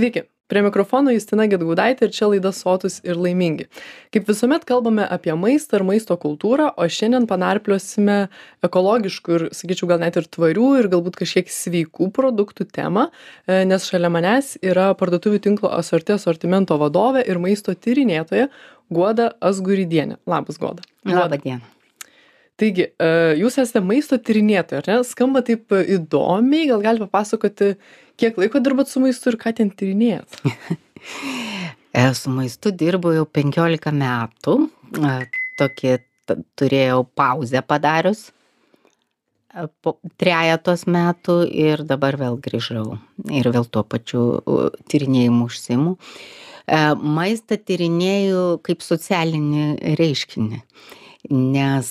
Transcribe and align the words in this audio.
Sveiki, 0.00 0.22
prie 0.48 0.62
mikrofono 0.64 1.12
Justina 1.12 1.44
Gedgaudaitė 1.44 2.06
ir 2.06 2.12
čia 2.16 2.30
laida 2.30 2.54
Sotus 2.56 2.94
ir 3.04 3.18
laimingi. 3.20 3.66
Kaip 4.14 4.30
visuomet 4.30 4.62
kalbame 4.64 5.04
apie 5.04 5.34
maistą 5.36 5.76
ir 5.76 5.82
maisto 5.84 6.14
kultūrą, 6.22 6.70
o 6.72 6.86
šiandien 6.88 7.26
panarpliosime 7.28 8.14
ekologiškų 8.64 9.34
ir, 9.36 9.44
sakyčiau, 9.58 9.90
gal 9.90 10.00
net 10.00 10.16
ir 10.16 10.24
tvarių 10.24 10.68
ir 10.78 10.88
galbūt 10.94 11.18
kažkiek 11.20 11.52
sveikų 11.52 12.08
produktų 12.16 12.64
temą, 12.72 13.10
e, 13.44 13.58
nes 13.68 13.84
šalia 13.92 14.08
manęs 14.14 14.54
yra 14.64 14.86
parduotuvių 14.96 15.42
tinklo 15.50 15.74
asortė 15.76 16.16
asortimento 16.16 16.78
vadovė 16.80 17.26
ir 17.28 17.42
maisto 17.44 17.76
tyrinėtoja 17.76 18.48
Guoda 18.88 19.34
Asguridienė. 19.50 20.16
Labas, 20.24 20.56
Guoda. 20.56 20.88
Labą 21.04 21.42
dieną. 21.44 21.79
Taigi, 22.60 22.90
e, 23.00 23.10
jūs 23.40 23.56
esate 23.62 23.80
maisto 23.84 24.18
tyrinėtoja, 24.20 24.82
ar 24.82 24.90
ne? 24.90 24.98
Skamba 25.08 25.40
taip 25.46 25.72
įdomiai, 25.80 26.68
gal 26.68 26.84
galite 26.84 27.08
papasakoti, 27.08 27.74
kiek 28.20 28.36
laiko 28.40 28.60
dirbat 28.60 28.90
su 28.90 29.00
maistu 29.00 29.32
ir 29.32 29.40
ką 29.40 29.54
ten 29.56 29.72
tyrinėjat? 29.72 30.40
E, 31.92 32.14
su 32.14 32.30
maistu 32.30 32.70
dirbu 32.70 33.14
jau 33.16 33.24
15 33.26 33.90
metų. 33.98 34.52
E, 34.94 35.14
tokį 35.58 35.96
turėjau 36.58 37.00
pauzę 37.18 37.62
padarius 37.66 38.28
e, 38.30 39.66
po 39.82 39.96
trejatos 40.20 40.86
metų 40.86 41.40
ir 41.50 41.82
dabar 41.88 42.18
vėl 42.20 42.38
grįžau 42.38 43.00
ir 43.26 43.50
vėl 43.50 43.66
tuo 43.66 43.82
pačiu 43.82 44.22
tyrinėjimu 44.86 45.48
užsimu. 45.50 45.96
Maistą 47.02 47.56
tyrinėju 47.58 48.60
kaip 48.62 48.84
socialinį 48.86 49.96
reiškinį 49.98 50.60
nes 51.28 51.90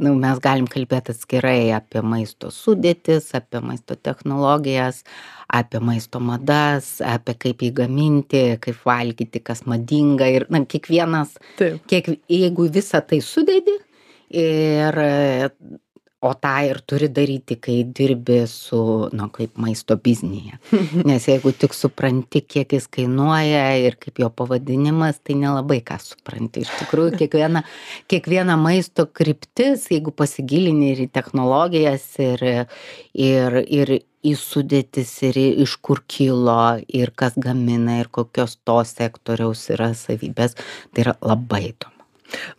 nu, 0.00 0.14
mes 0.16 0.40
galim 0.42 0.66
kalbėti 0.70 1.12
atskirai 1.12 1.72
apie 1.76 2.00
maisto 2.06 2.50
sudėtis, 2.54 3.28
apie 3.36 3.60
maisto 3.60 3.96
technologijas, 3.96 5.02
apie 5.52 5.82
maisto 5.84 6.22
madas, 6.24 6.94
apie 7.04 7.36
kaip 7.46 7.64
jį 7.66 7.72
gaminti, 7.82 8.42
kaip 8.62 8.80
valgyti, 8.88 9.42
kas 9.44 9.66
madinga. 9.68 10.30
Ir 10.32 10.46
na, 10.52 10.62
kiekvienas, 10.64 11.36
Taip. 11.60 11.82
kiek, 11.90 12.14
jeigu 12.32 12.68
visą 12.72 13.02
tai 13.04 13.20
sudėdi 13.24 13.76
ir 14.32 15.02
o 16.22 16.30
tą 16.38 16.52
ir 16.68 16.78
turi 16.86 17.08
daryti 17.10 17.56
kai 17.58 17.80
dirbi 17.98 18.42
su 18.46 19.08
nu 19.12 19.26
kaip 19.34 19.56
maisto 19.58 19.96
biznyje. 19.98 20.58
Nes 21.08 21.26
jeigu 21.26 21.50
tik 21.58 21.74
supranti 21.74 22.44
kiek 22.46 22.76
jis 22.76 22.86
kainuoja 22.86 23.64
ir 23.82 23.96
kaip 23.98 24.20
jo 24.22 24.28
pavadinimas 24.30 25.18
tai 25.26 25.34
nelabai 25.40 25.80
ką 25.82 25.98
supranti. 26.02 26.62
Iš 26.62 26.70
tikrųjų 26.84 27.16
kiekviena 27.24 27.64
kiekviena 28.10 28.56
maisto 28.60 29.08
kryptis 29.10 29.88
jeigu 29.90 30.14
pasigilini 30.14 30.92
ir 30.94 31.04
į 31.06 31.10
technologijas 31.18 32.06
ir 32.22 32.46
ir 33.18 33.58
ir 33.66 33.96
į 34.22 34.36
sudėtis 34.38 35.10
ir 35.26 35.40
iš 35.42 35.74
kur 35.82 36.04
kilo 36.06 36.78
ir 36.86 37.10
kas 37.18 37.34
gamina 37.34 37.98
ir 37.98 38.12
kokios 38.14 38.54
to 38.62 38.78
sektoriaus 38.86 39.66
yra 39.74 39.90
savybės 39.98 40.54
tai 40.94 41.08
yra 41.08 41.16
labai 41.18 41.64
įdomu. 41.72 41.98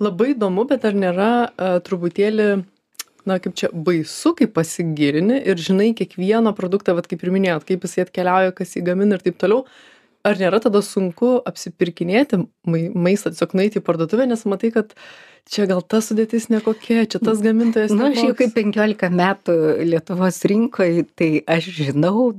Labai 0.04 0.34
įdomu 0.36 0.68
bet 0.70 0.84
ar 0.86 1.00
nėra 1.00 1.32
a, 1.48 1.72
truputėlį 1.86 2.50
na 3.30 3.40
kaip 3.40 3.56
čia 3.60 3.70
baisu 3.74 4.34
kai 4.38 4.48
pasigilini 4.58 5.40
ir 5.42 5.60
žinai 5.68 5.92
kiekvieną 5.98 6.54
produktą 6.58 6.96
vat 6.98 7.10
kaip 7.12 7.24
ir 7.24 7.34
minėjot 7.36 7.68
kaip 7.70 7.88
jisai 7.88 8.06
atkeliauja 8.08 8.56
kas 8.58 8.76
jį 8.78 8.86
gamina 8.90 9.20
ir 9.20 9.26
taip 9.26 9.40
toliau 9.42 9.66
ar 10.28 10.40
nėra 10.40 10.62
tada 10.64 10.82
sunku 10.86 11.36
apsipirkinėti 11.50 12.40
mai 12.70 12.88
maistą 13.08 13.34
tiesiog 13.34 13.56
nueiti 13.60 13.82
į 13.82 13.86
parduotuvę 13.88 14.28
nes 14.30 14.46
matai 14.50 14.72
kad 14.76 14.96
čia 15.50 15.68
gal 15.70 15.84
ta 15.84 16.00
sudėtis 16.04 16.50
nekokia 16.54 17.04
čia 17.12 17.20
tas 17.24 17.44
gamintojas 17.44 17.92
na 17.96 18.12
aš 18.12 18.24
jau 18.30 18.38
kaip 18.40 18.56
penkiolika 18.56 19.12
metų 19.12 19.58
lietuvos 19.92 20.40
rinkoj 20.52 21.04
tai 21.20 21.32
aš 21.58 21.70
žinau 21.80 22.32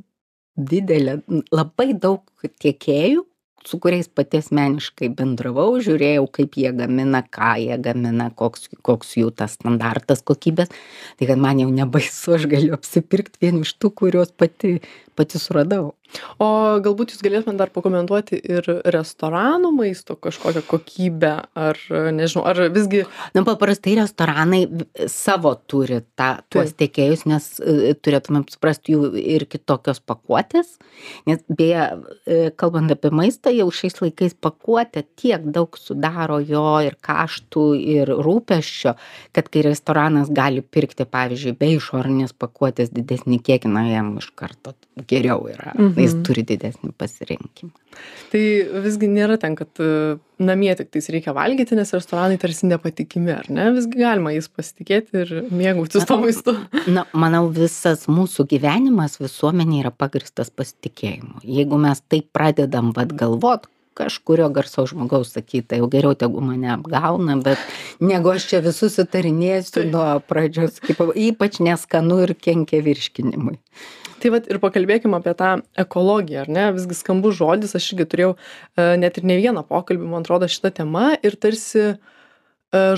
didelę 0.57 1.21
labai 1.53 1.93
daug 1.99 2.23
tiekėjų 2.63 3.25
su 3.67 3.79
kuriais 3.81 4.09
pati 4.13 4.41
asmeniškai 4.43 5.09
bendravau 5.17 5.79
žiūrėjau 5.85 6.27
kaip 6.37 6.59
jie 6.61 6.73
gamina 6.77 7.23
ką 7.37 7.55
jie 7.63 7.79
gamina 7.81 8.29
koks 8.37 8.69
koks 8.85 9.15
jų 9.21 9.31
tas 9.39 9.57
standartas 9.59 10.25
kokybės. 10.27 10.73
Tai 11.19 11.29
kad 11.31 11.41
man 11.41 11.63
jau 11.63 11.71
nebaisu 11.73 12.37
aš 12.37 12.49
galiu 12.51 12.75
apsipirkt 12.77 13.41
vien 13.43 13.63
iš 13.65 13.75
tų 13.81 13.93
kuriuos 14.03 14.35
pati 14.37 14.77
pati 15.17 15.41
suradau. 15.43 15.93
O 16.43 16.47
galbūt 16.85 17.15
jūs 17.15 17.23
galėtumėt 17.25 17.59
dar 17.59 17.71
pakomentuoti 17.75 18.39
ir 18.39 18.67
restoranų 18.95 19.71
maisto 19.75 20.17
kažkokią 20.21 20.63
kokybę 20.69 21.33
ar 21.59 21.81
nežinau 22.15 22.45
ar 22.47 22.61
visgi 22.75 23.05
na 23.35 23.45
paprastai 23.47 23.97
restoranai 23.99 24.63
savo 25.11 25.55
turi 25.71 26.03
tą 26.19 26.31
tuos 26.53 26.75
tiekėjus 26.79 27.25
nes 27.31 27.49
e, 27.59 27.95
turėtumėm 27.99 28.47
suprast 28.53 28.91
jų 28.91 29.11
ir 29.19 29.47
kitokios 29.51 30.03
pakuotės. 30.05 30.77
Nes 31.29 31.43
beje 31.49 31.83
e, 31.91 32.39
kalbant 32.61 32.95
apie 32.95 33.11
maistą 33.15 33.53
jau 33.55 33.67
šiais 33.75 33.99
laikais 34.05 34.37
pakuotė 34.39 35.07
tiek 35.19 35.51
daug 35.57 35.79
sudaro 35.81 36.39
jo 36.45 36.67
ir 36.85 36.99
kaštų 37.03 37.67
ir 37.81 38.15
rūpesčio 38.15 38.95
kad 39.35 39.51
kai 39.51 39.67
restoranas 39.67 40.31
gali 40.35 40.63
pirkti 40.63 41.09
pavyzdžiui 41.11 41.59
be 41.59 41.75
išorinės 41.79 42.37
pakuotės 42.39 42.95
didesnį 42.95 43.41
kiekį 43.45 43.75
na 43.75 43.89
jam 43.91 44.15
iš 44.21 44.31
karto 44.39 44.77
geriau 45.11 45.49
yra. 45.51 45.73
Mhm. 45.75 45.97
jis 45.99 46.15
turi 46.27 46.45
didesnį 46.47 46.93
pasirinkimą. 46.99 47.73
Tai 48.33 48.45
visgi 48.85 49.09
nėra 49.11 49.37
ten 49.41 49.55
kad 49.59 49.83
e, 49.83 50.17
namie 50.43 50.73
tiktais 50.79 51.09
reikia 51.15 51.35
valgyti 51.37 51.77
nes 51.79 51.93
restoranai 51.95 52.39
tarsi 52.43 52.67
nepatikimi 52.71 53.35
ar 53.35 53.51
ne? 53.51 53.69
Visgi 53.77 54.01
galima 54.01 54.33
jais 54.35 54.49
pasitikėti 54.51 55.23
ir 55.23 55.35
mėgautis 55.55 56.07
tuo 56.09 56.19
maistu. 56.23 56.57
na 56.91 57.07
manau 57.13 57.47
visas 57.55 58.07
mūsų 58.11 58.49
gyvenimas 58.55 59.21
visuomenėj 59.23 59.85
yra 59.85 59.95
pagrįstas 59.95 60.51
pasitikėjimu. 60.55 61.45
Jeigu 61.47 61.79
mes 61.81 62.03
taip 62.11 62.31
pradedam 62.35 62.93
vat 62.97 63.15
galvot 63.15 63.69
kažkurio 63.95 64.49
garsaus 64.55 64.93
žmogaus 64.93 65.33
sakyta 65.35 65.79
jau 65.79 65.89
geriau 65.91 66.15
tegu 66.19 66.43
mane 66.45 66.71
apgauna 66.75 67.37
bet 67.43 67.61
negu 68.03 68.33
aš 68.35 68.49
čia 68.51 68.63
visus 68.65 68.99
įtarinėsiu 69.03 69.87
nuo 69.91 70.07
pradžios 70.29 70.81
kaip 70.85 71.03
ypač 71.15 71.61
neskanu 71.65 72.23
ir 72.27 72.35
kenkia 72.35 72.83
virškinimui. 72.85 73.59
Tai 74.23 74.33
vat 74.33 74.49
ir 74.49 74.59
pakalbėkim 74.63 75.15
apie 75.17 75.35
tą 75.37 75.51
ekologiją 75.79 76.45
ar 76.45 76.51
ne? 76.57 76.67
Visgi 76.73 76.97
skambus 76.97 77.37
žodis 77.37 77.75
aš 77.77 77.91
irgi 77.93 78.09
turėjau 78.09 78.35
e, 78.35 78.87
net 79.01 79.21
ir 79.21 79.29
ne 79.29 79.39
vieną 79.41 79.67
pokalbį 79.69 80.11
man 80.11 80.25
atrodo 80.25 80.49
šita 80.51 80.73
tema 80.79 81.11
ir 81.21 81.37
tarsi 81.37 81.83
e, 81.85 81.97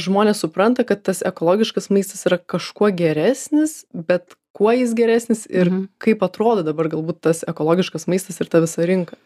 žmonės 0.06 0.44
supranta 0.44 0.86
kad 0.86 1.02
tas 1.08 1.24
ekologiškas 1.26 1.90
maistas 1.90 2.24
yra 2.30 2.38
kažkuo 2.38 2.92
geresnis 2.94 3.82
bet 3.90 4.38
kuo 4.56 4.72
jis 4.72 4.94
geresnis 4.96 5.44
ir 5.50 5.68
mhm. 5.68 5.88
kaip 6.00 6.22
atrodo 6.24 6.64
dabar 6.64 6.88
galbūt 6.92 7.20
tas 7.28 7.44
ekologiškas 7.48 8.08
maistas 8.08 8.40
ir 8.40 8.52
ta 8.52 8.62
visa 8.64 8.86
rinka 8.88 9.18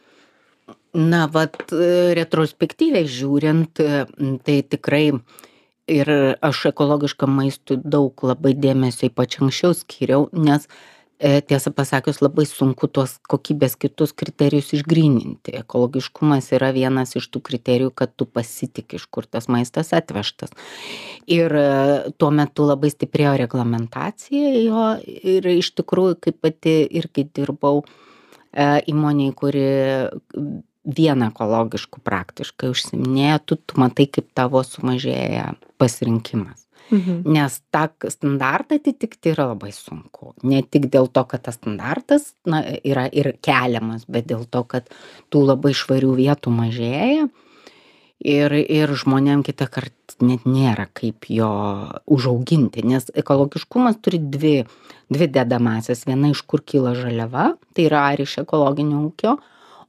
na 0.95 1.27
vat 1.33 1.61
e, 1.73 2.15
retrospektyviai 2.19 3.09
žiūrint 3.09 3.83
tai 4.47 4.61
tikrai 4.63 5.05
ir 5.91 6.11
aš 6.47 6.67
ekologiškam 6.71 7.35
maistui 7.41 7.81
daug 7.83 8.15
labai 8.27 8.55
dėmesio 8.55 9.11
ypač 9.11 9.41
anksčiau 9.43 9.75
skyriau 9.75 10.29
nes 10.33 10.69
E, 11.21 11.43
tiesą 11.45 11.69
pasakius 11.77 12.23
labai 12.25 12.47
sunku 12.49 12.89
tuos 12.89 13.19
kokybės 13.29 13.75
kitus 13.77 14.15
kriterijus 14.17 14.71
išgryninti. 14.79 15.53
Ekologiškumas 15.59 16.47
yra 16.57 16.71
vienas 16.73 17.13
iš 17.21 17.27
tų 17.29 17.43
kriterijų 17.45 17.91
kad 17.93 18.15
tu 18.17 18.25
pasitiki 18.25 18.97
iš 18.97 19.05
kur 19.13 19.29
tas 19.29 19.51
maistas 19.53 19.93
atvežtas. 19.93 20.55
Ir 21.29 21.53
e, 21.53 21.67
tuo 22.17 22.31
metu 22.33 22.65
labai 22.71 22.89
stiprėjo 22.95 23.35
reglamentacija 23.43 24.55
jo 24.63 24.87
ir 25.05 25.51
iš 25.59 25.75
tikrųjų 25.83 26.17
kaip 26.25 26.41
pati 26.41 26.79
irgi 26.89 27.27
dirbau 27.37 27.83
e, 27.85 28.10
įmonėj 28.55 29.35
kuri 29.39 29.67
vien 30.91 31.23
ekologišku 31.27 32.01
praktiškai 32.03 32.73
užsiiminėja 32.73 33.43
tu 33.45 33.61
tu 33.61 33.79
matai 33.81 34.09
kaip 34.11 34.33
tavo 34.35 34.65
sumažėja 34.67 35.53
pasirinkimas 35.79 36.67
Mhm. 36.91 37.23
Nes 37.25 37.61
tą 37.71 37.87
standartą 38.11 38.75
atitikti 38.81 39.31
yra 39.31 39.47
labai 39.53 39.71
sunku. 39.75 40.33
Ne 40.43 40.63
tik 40.63 40.89
dėl 40.91 41.07
to, 41.15 41.23
kad 41.31 41.45
tas 41.47 41.59
standartas 41.61 42.33
na, 42.51 42.65
yra 42.83 43.07
ir 43.13 43.37
keliamas, 43.47 44.07
bet 44.11 44.27
dėl 44.31 44.43
to, 44.51 44.65
kad 44.67 44.91
tų 45.31 45.45
labai 45.53 45.73
švarių 45.77 46.17
vietų 46.19 46.55
mažėja. 46.55 47.29
Ir, 48.21 48.53
ir 48.53 48.91
žmonėm 49.01 49.41
kitą 49.47 49.65
kartą 49.73 50.27
net 50.29 50.43
nėra 50.45 50.85
kaip 50.93 51.25
jo 51.33 51.49
užauginti, 52.05 52.83
nes 52.85 53.07
ekologiškumas 53.17 53.97
turi 54.05 54.21
dvi, 54.21 54.57
dvi 55.09 55.29
dedamasias. 55.33 56.05
Viena 56.05 56.29
iš 56.29 56.43
kur 56.45 56.61
kyla 56.61 56.93
žaliava, 56.99 57.55
tai 57.73 57.87
yra 57.89 58.03
ar 58.11 58.21
iš 58.21 58.43
ekologinio 58.43 59.01
ūkio, 59.07 59.39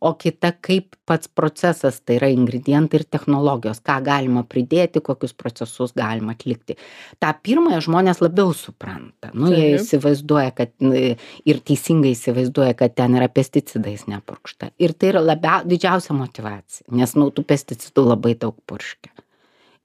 o 0.01 0.13
kita 0.17 0.51
kaip 0.65 0.95
pats 1.05 1.29
procesas 1.29 1.99
tai 2.01 2.17
yra 2.17 2.29
ingredientai 2.33 3.01
ir 3.01 3.05
technologijos 3.05 3.81
ką 3.85 3.99
galima 4.05 4.43
pridėti 4.49 5.01
kokius 5.05 5.35
procesus 5.37 5.93
galima 5.97 6.33
atlikti. 6.35 6.77
Tą 7.21 7.31
pirmąją 7.45 7.81
žmonės 7.85 8.21
labiau 8.23 8.53
supranta. 8.57 9.29
Nu 9.33 9.51
jie 9.53 9.75
įsivaizduoja 9.77 10.51
kad 10.57 10.73
ir 10.81 11.63
teisingai 11.69 12.15
įsivaizduoja 12.15 12.75
kad 12.79 12.97
ten 12.97 13.17
yra 13.19 13.29
pesticidais 13.29 14.07
nepurkšta. 14.09 14.73
Ir 14.81 14.97
tai 14.97 15.13
yra 15.13 15.25
labia 15.25 15.61
didžiausia 15.67 16.17
motyvacija 16.17 16.89
nes 16.97 17.13
nu 17.15 17.29
tų 17.29 17.45
pesticidų 17.47 18.07
labai 18.13 18.33
daug 18.39 18.57
purškia 18.67 19.13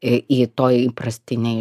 į 0.05 0.17
į 0.29 0.39
toj 0.59 0.79
įprastinėj 0.91 1.61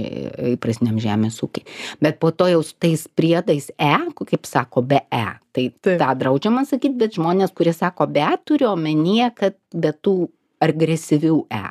įprastiniam 0.55 0.97
žemės 0.99 1.39
ūky 1.45 1.63
bet 2.03 2.19
po 2.19 2.31
to 2.35 2.49
jau 2.51 2.61
su 2.65 2.75
tais 2.79 3.05
priedais 3.07 3.69
e 3.79 3.95
kaip 4.15 4.47
sako 4.47 4.83
be 4.83 4.99
e. 5.07 5.25
Tai 5.55 5.65
Taip. 5.71 5.99
tą 6.01 6.09
draudžiama 6.19 6.65
sakyt 6.67 6.97
bet 6.99 7.15
žmonės 7.15 7.55
kurie 7.55 7.73
sako 7.73 8.07
be 8.11 8.27
turi 8.43 8.67
omenyje 8.67 9.31
kad 9.35 9.57
be 9.73 9.93
tų 9.95 10.15
agresyvių 10.63 11.45
e. 11.49 11.65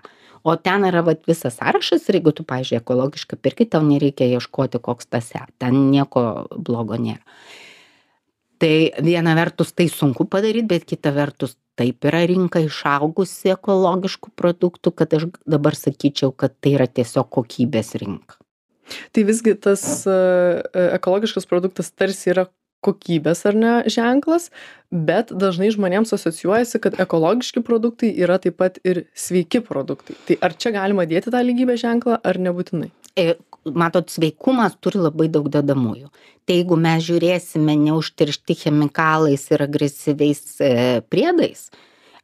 O 0.44 0.56
ten 0.60 0.84
yra 0.84 1.00
vat 1.04 1.22
visas 1.28 1.56
sąrašas 1.56 2.08
ir 2.08 2.18
jeigu 2.18 2.32
tu 2.36 2.44
pavyzdžiui 2.44 2.80
ekologišką 2.82 3.38
perki 3.40 3.64
tau 3.68 3.84
nereikia 3.84 4.28
ieškoti 4.36 4.80
koks 4.80 5.08
tas 5.08 5.30
e. 5.36 5.44
Ten 5.58 5.90
nieko 5.92 6.46
blogo 6.56 6.96
nėra. 7.00 7.22
Tai 8.60 8.74
viena 9.04 9.34
vertus 9.36 9.72
tai 9.76 9.88
sunku 9.92 10.24
padaryt 10.30 10.68
bet 10.68 10.84
kita 10.88 11.12
vertus 11.12 11.56
taip 11.78 12.06
yra 12.08 12.22
rinka 12.30 12.62
išaugusi 12.64 13.54
ekologiškų 13.56 14.32
produktų 14.38 14.94
kad 14.94 15.18
aš 15.18 15.28
dabar 15.46 15.76
sakyčiau 15.78 16.32
kad 16.36 16.56
tai 16.60 16.76
yra 16.78 16.86
tiesiog 16.90 17.30
kokybės 17.34 17.94
rinka 18.02 18.38
Tai 19.12 19.24
visgi 19.24 19.54
tas 19.56 19.82
e, 20.06 20.12
e, 20.12 20.84
ekologiškas 20.98 21.48
produktas 21.48 21.90
tarsi 21.92 22.32
yra 22.34 22.46
kokybės 22.84 23.46
ar 23.48 23.56
ne 23.56 23.72
ženklas, 23.88 24.50
bet 24.92 25.32
dažnai 25.32 25.70
žmonėms 25.72 26.12
asocijuojasi, 26.16 26.80
kad 26.84 26.98
ekologiški 27.00 27.62
produktai 27.64 28.12
yra 28.12 28.36
taip 28.42 28.58
pat 28.60 28.76
ir 28.84 29.06
sveiki 29.16 29.62
produktai. 29.64 30.18
Tai 30.28 30.36
ar 30.44 30.56
čia 30.60 30.74
galima 30.74 31.08
dėti 31.08 31.32
tą 31.32 31.40
lygybės 31.46 31.80
ženklą 31.80 32.20
ar 32.20 32.40
nebūtinai? 32.48 32.90
Matot, 33.64 34.10
sveikumas 34.12 34.74
turi 34.76 35.00
labai 35.00 35.30
daug 35.32 35.46
dedamųjų. 35.48 36.10
Tai 36.44 36.56
jeigu 36.58 36.76
mes 36.76 37.04
žiūrėsime 37.06 37.72
neužtiršti 37.86 38.56
chemikalais 38.60 39.46
ir 39.54 39.64
agresyviais 39.64 40.42
e, 40.60 40.72
priedais, 41.08 41.70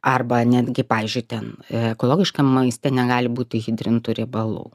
arba 0.05 0.43
netgi, 0.45 0.85
pažiūrėjau, 0.85 1.29
ten 1.31 1.47
e, 1.65 1.93
ekologiškam 1.95 2.51
maiste 2.59 2.91
negali 2.93 3.31
būti 3.33 3.63
hidrintų 3.65 4.19
riebalų, 4.21 4.67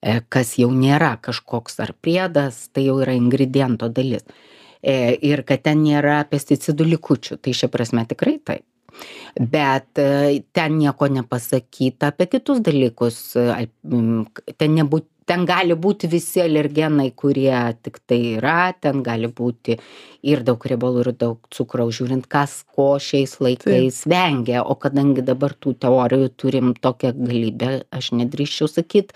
e, 0.00 0.16
kas 0.32 0.54
jau 0.60 0.70
nėra 0.72 1.18
kažkoks 1.20 1.76
ar 1.84 1.92
priedas, 2.00 2.62
tai 2.72 2.86
jau 2.88 2.96
yra 3.04 3.16
ingrediento 3.18 3.92
dalis. 3.92 4.24
Ir 4.84 5.40
kad 5.48 5.62
ten 5.64 5.78
nėra 5.80 6.18
pesticidų 6.28 6.84
likučių, 6.90 7.38
tai 7.40 7.54
šia 7.56 7.70
prasme 7.72 8.02
tikrai 8.04 8.34
taip. 8.36 8.66
Bet 9.40 9.96
ten 9.96 10.74
nieko 10.76 11.08
nepasakyta 11.08 12.10
apie 12.12 12.26
kitus 12.34 12.60
dalykus. 12.60 13.16
Ten 13.32 14.76
nebūt, 14.76 15.08
ten 15.28 15.44
gali 15.48 15.76
būti 15.76 16.08
visi 16.10 16.42
alergenai 16.44 17.10
kurie 17.16 17.56
tiktai 17.82 18.20
yra 18.36 18.72
ten 18.80 19.02
gali 19.06 19.28
būti 19.28 19.78
ir 20.24 20.42
daug 20.46 20.64
riebalų 20.70 21.04
ir 21.04 21.10
daug 21.20 21.48
cukraus 21.52 21.98
žiūrint 21.98 22.28
kas 22.30 22.62
ko 22.76 22.94
šiais 23.00 23.36
laikais 23.44 24.02
vengia. 24.10 24.62
O 24.64 24.76
kadangi 24.80 25.24
dabar 25.24 25.52
tų 25.52 25.74
teorijų 25.84 26.30
turim 26.40 26.72
tokią 26.74 27.12
galybę 27.16 27.72
aš 27.94 28.12
nedrįsčiau 28.20 28.70
sakyt 28.70 29.12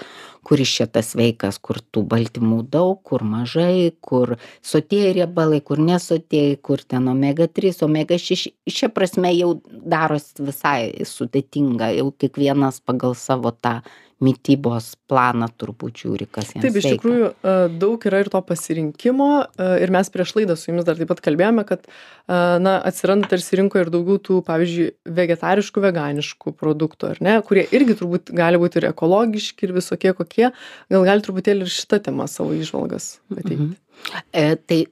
kuris 0.48 0.70
čia 0.78 0.86
tas 0.88 1.12
sveikas 1.12 1.58
kur 1.60 1.80
tų 1.92 2.04
baltymų 2.08 2.62
daug 2.72 3.00
kur 3.04 3.24
mažai 3.24 3.92
kur 4.00 4.36
sotieji 4.64 5.18
riebalai 5.20 5.60
kur 5.64 5.80
nesotieji 5.82 6.56
kur 6.64 6.84
ten 6.84 7.08
omega 7.12 7.48
trys 7.48 7.82
omega 7.84 8.16
šeši. 8.20 8.54
Šia 8.68 8.88
prasme 8.92 9.32
jau 9.36 9.54
darosi 9.68 10.44
visai 10.48 11.06
sudėtinga 11.08 11.92
jau 11.98 12.10
kiekvienas 12.16 12.80
pagal 12.84 13.16
savo 13.18 13.52
tą 13.52 13.80
mitybos 14.24 14.92
planą 15.10 15.46
turbūt 15.60 16.02
žiūri 16.02 16.26
kas 16.30 16.50
jam 16.54 16.64
Taip, 16.64 16.76
iš 16.80 16.88
tikrųjų 16.96 17.28
e, 17.30 17.54
daug 17.78 18.04
yra 18.10 18.22
ir 18.24 18.30
to 18.32 18.40
pasirinkimo 18.44 19.28
e, 19.44 19.68
ir 19.84 19.92
mes 19.94 20.10
prieš 20.14 20.34
laidą 20.38 20.56
su 20.58 20.70
jumis 20.70 20.86
dar 20.88 20.98
taip 20.98 21.10
pat 21.12 21.22
kalbėjome, 21.24 21.64
kad 21.68 21.86
e, 21.86 21.90
na, 22.34 22.76
atsiranda 22.88 23.30
tarsi 23.30 23.60
rinkoje 23.60 23.86
ir 23.86 23.92
daugiau 23.94 24.18
tų, 24.28 24.40
pavyzdžiui, 24.48 24.88
vegetariškų, 25.20 25.84
veganiškų 25.86 26.54
produktų, 26.58 27.12
ar 27.14 27.22
ne, 27.24 27.36
kurie 27.46 27.66
irgi 27.74 27.98
turbūt 28.02 28.34
gali 28.36 28.60
būti 28.60 28.82
ir 28.82 28.90
ekologiški 28.90 29.68
ir 29.68 29.76
visokie 29.78 30.14
kokie. 30.18 30.48
Gal 30.90 31.06
gali 31.06 31.26
truputėlį 31.26 31.66
ir 31.66 31.74
šitą 31.78 32.02
temą 32.10 32.26
savo 32.30 32.56
išvalgas 32.58 33.16
pateikti. 33.30 33.62
Mhm. 33.70 34.24
E, 34.32 34.48
tai, 34.66 34.82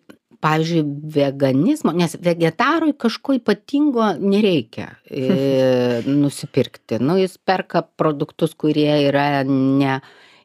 pavyzdžiui, 0.46 0.84
veganizmo, 1.16 1.92
nes 1.96 2.14
vegetarui 2.22 2.94
kažko 2.98 3.36
ypatingo 3.40 4.12
nereikia 4.22 4.92
e, 5.10 5.26
nusipirkti. 6.22 7.00
Nu, 7.02 7.18
jis 7.20 7.36
perka 7.38 7.82
produktus, 7.82 8.54
kurie 8.58 8.92
yra 9.08 9.42
ne, 9.48 9.98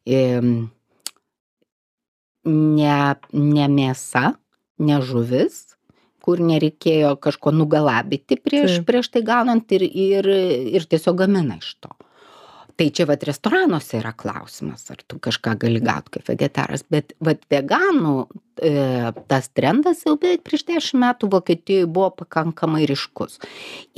e, 0.06 0.24
ne, 2.50 2.98
ne 3.34 3.68
mėsa, 3.78 4.32
ne 4.82 5.02
žuvis, 5.06 5.64
kur 6.22 6.42
nereikėjo 6.46 7.16
kažko 7.22 7.54
nugalabyti 7.54 8.38
prieš, 8.42 8.82
prieš 8.86 9.10
tai 9.14 9.24
gaunant 9.26 9.74
ir, 9.74 9.86
ir, 9.86 10.30
ir 10.78 10.86
tiesiog 10.90 11.24
gamina 11.24 11.58
iš 11.62 11.76
to. 11.82 11.94
Tai 12.78 12.88
čia 12.90 13.06
vat 13.10 13.24
restoranuose 13.28 13.98
yra 14.00 14.12
klausimas, 14.18 14.86
ar 14.94 15.02
tu 15.08 15.18
kažką 15.22 15.56
gali 15.62 15.82
gauti 15.84 16.16
kaip 16.16 16.30
vegetaras, 16.32 16.84
bet 16.90 17.14
vat 17.24 17.42
veganų 17.52 18.14
e, 18.62 19.12
tas 19.32 19.50
trendas 19.58 20.04
jau 20.06 20.16
beveik 20.22 20.44
prieš 20.48 20.64
dešimt 20.70 21.02
metų 21.04 21.30
Vokietijoje 21.34 21.90
buvo 21.90 22.10
pakankamai 22.22 22.86
ryškus. 22.90 23.40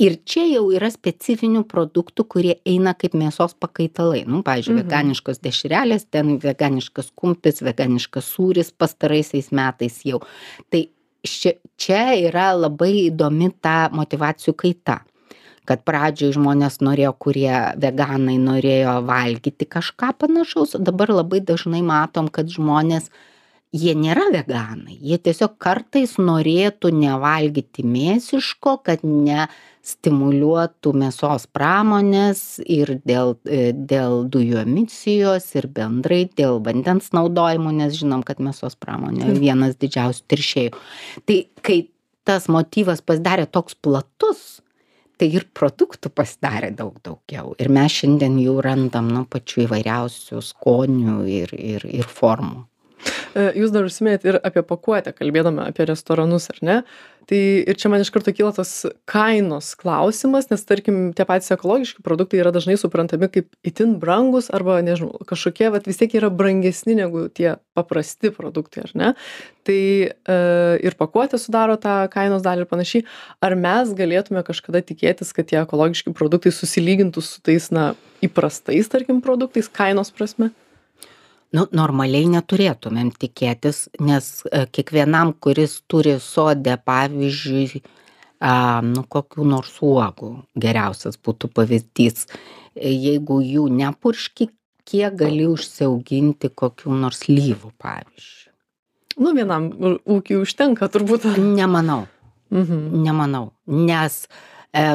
Ir 0.02 0.18
čia 0.24 0.46
jau 0.48 0.66
yra 0.74 0.90
specifinių 0.92 1.64
produktų, 1.70 2.26
kurie 2.34 2.56
eina 2.66 2.94
kaip 2.98 3.14
mėsos 3.18 3.54
pakaitalai. 3.60 4.24
Nu, 4.26 4.42
pavyzdžiui, 4.46 4.74
Mhm. 4.74 4.82
veganiškos 4.84 5.40
dešrelės, 5.44 6.06
ten 6.10 6.38
veganiškas 6.38 7.12
kumpis, 7.14 7.62
veganiškas 7.62 8.24
sūris 8.36 8.72
pastaraisiais 8.72 9.52
metais 9.52 10.02
jau. 10.04 10.20
Tai 10.70 10.86
čia, 11.22 11.54
čia 11.76 12.04
yra 12.28 12.52
labai 12.56 13.10
įdomi 13.10 13.52
ta 13.60 13.88
motivacijų 13.92 14.54
kaita 14.56 15.00
kad 15.68 15.84
pradžioj 15.86 16.34
žmonės 16.36 16.80
norėjo 16.84 17.12
kurie 17.26 17.52
veganai 17.80 18.36
norėjo 18.40 18.98
valgyti 19.08 19.68
kažką 19.68 20.14
panašaus 20.20 20.76
o 20.76 20.82
dabar 20.82 21.12
labai 21.14 21.40
dažnai 21.44 21.82
matom 21.84 22.28
kad 22.32 22.50
žmonės 22.52 23.10
jie 23.74 23.94
nėra 23.98 24.28
veganai. 24.30 24.96
Jie 25.02 25.18
tiesiog 25.18 25.56
kartais 25.62 26.14
norėtų 26.20 26.92
nevalgyti 26.94 27.84
mėsiško 27.86 28.76
kad 28.86 29.02
ne 29.06 29.48
stimuliuotų 29.84 30.94
mėsos 30.96 31.44
pramonės 31.52 32.60
ir 32.62 32.94
dėl 33.04 33.34
e, 33.44 33.72
dėl 33.74 34.22
dujų 34.32 34.62
emisijos 34.62 35.50
ir 35.58 35.68
bendrai 35.68 36.22
dėl 36.38 36.62
vandens 36.64 37.10
naudojimo 37.16 37.74
nes 37.74 37.98
žinom 37.98 38.24
kad 38.24 38.40
mėsos 38.40 38.78
pramonė 38.80 39.34
vienas 39.36 39.76
didžiausių 39.76 40.24
teršėjų. 40.32 40.84
Tai 41.28 41.38
kai 41.66 41.78
tas 42.24 42.48
motyvas 42.48 43.04
pasidarė 43.04 43.44
toks 43.50 43.76
platus 43.76 44.63
tai 45.18 45.30
ir 45.38 45.48
produktų 45.54 46.10
pasidarė 46.14 46.70
daug 46.76 46.98
daugiau. 47.06 47.54
Ir 47.62 47.70
mes 47.72 48.00
šiandien 48.00 48.38
jų 48.42 48.58
randam 48.64 49.10
nu 49.14 49.24
pačių 49.30 49.66
įvairiausių 49.68 50.42
skonių 50.52 51.18
ir 51.40 51.54
ir 51.58 51.88
ir 51.88 52.08
formų 52.20 52.64
Jūs 53.34 53.72
dar 53.74 53.88
užsiminėt 53.88 54.24
ir 54.28 54.38
apie 54.46 54.62
pakuotę, 54.66 55.14
kalbėdama 55.16 55.66
apie 55.70 55.88
restoranus, 55.90 56.46
ar 56.52 56.60
ne? 56.62 56.76
Tai 57.24 57.38
ir 57.64 57.76
čia 57.80 57.88
man 57.88 58.02
iš 58.04 58.10
karto 58.12 58.34
kyla 58.36 58.52
tas 58.52 58.70
kainos 59.08 59.70
klausimas, 59.80 60.50
nes 60.50 60.64
tarkim, 60.68 60.98
tie 61.16 61.24
patys 61.24 61.54
ekologiški 61.54 62.04
produktai 62.04 62.42
yra 62.42 62.52
dažnai 62.52 62.76
suprantami 62.76 63.30
kaip 63.32 63.48
itin 63.64 63.94
brangus 64.00 64.50
arba, 64.52 64.76
nežinau, 64.84 65.22
kažkokie, 65.24 65.70
bet 65.72 65.88
vis 65.88 66.00
tiek 66.00 66.12
yra 66.20 66.28
brangesni 66.28 66.98
negu 66.98 67.24
tie 67.32 67.54
paprasti 67.76 68.28
produktai, 68.34 68.84
ar 68.84 68.92
ne? 69.00 69.12
Tai 69.64 69.80
e, 70.04 70.36
ir 70.84 70.98
pakuotė 71.00 71.40
sudaro 71.40 71.78
tą 71.80 72.02
kainos 72.12 72.44
dalį 72.44 72.66
ir 72.66 72.68
panašiai. 72.68 73.06
Ar 73.40 73.56
mes 73.56 73.94
galėtume 73.96 74.44
kažkada 74.44 74.84
tikėtis, 74.84 75.32
kad 75.32 75.48
tie 75.48 75.62
ekologiški 75.62 76.12
produktai 76.12 76.52
susilygintų 76.52 77.24
su 77.24 77.40
tais, 77.40 77.70
na, 77.72 77.94
įprastais, 78.24 78.92
tarkim, 78.92 79.24
produktais 79.24 79.72
kainos 79.72 80.12
prasme? 80.12 80.52
Nu 81.54 81.66
normaliai 81.72 82.28
neturėtumėm 82.34 83.12
tikėtis 83.20 83.84
nes 84.00 84.30
e, 84.50 84.64
kiekvienam 84.74 85.34
kuris 85.44 85.80
turi 85.90 86.16
sode 86.22 86.76
pavyzdžiui 86.86 87.82
a 88.44 88.54
nu 88.84 89.04
kokių 89.08 89.46
nors 89.48 89.76
uogų 89.84 90.32
geriausias 90.60 91.16
būtų 91.24 91.52
pavyzdys 91.56 92.26
E, 92.74 92.90
jeigu 92.90 93.38
jų 93.42 93.68
nepurški 93.70 94.48
kiek 94.88 95.14
gali 95.18 95.46
užsiauginti 95.46 96.50
kokių 96.50 96.96
nors 97.04 97.22
slyvų 97.24 97.70
pavyzdžiui 97.78 98.42
Nu, 99.14 99.30
vienam 99.30 99.68
ūkiui 100.10 100.40
užtenka 100.42 100.88
turbūt. 100.90 101.22
nemanau 101.38 102.08
Mhm. 102.50 103.02
nemanau 103.04 103.52
nes 103.66 104.28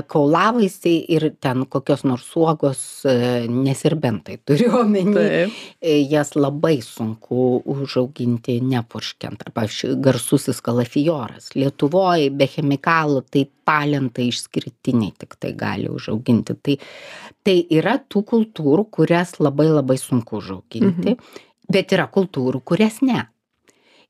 kaulavaisiai 0.07 1.05
ir 1.07 1.25
ten 1.41 1.63
kokios 1.69 2.03
nors 2.03 2.27
uogos 2.35 3.05
e, 3.07 3.47
neserbentai 3.47 4.39
turiu 4.45 4.73
omeny 4.81 5.13
Taip. 5.15 5.53
e, 5.81 5.93
jas 6.11 6.35
labai 6.35 6.81
sunku 6.83 7.61
užauginti 7.65 8.59
nepurškiant. 8.65 9.47
Pavyzdžiui, 9.55 9.95
garsusis 10.03 10.59
kalafijoras. 10.65 11.53
Lietuvoje 11.55 12.29
be 12.35 12.49
chemikalų 12.51 13.23
tai 13.31 13.45
talentai 13.69 14.27
išskirtiniai 14.33 15.15
tik 15.23 15.39
tai 15.39 15.53
gali 15.55 15.87
užauginti. 15.91 16.57
Tai, 16.59 16.77
tai 17.47 17.57
yra 17.79 17.95
tų 18.03 18.25
kultūrų, 18.33 18.89
kurias 18.99 19.37
labai 19.39 19.69
labai 19.71 19.99
sunku 20.01 20.41
užauginti, 20.41 21.15
mhm. 21.15 21.43
bet 21.71 21.95
yra 21.95 22.09
kultūrų, 22.11 22.65
kurias 22.67 22.99
ne. 23.05 23.29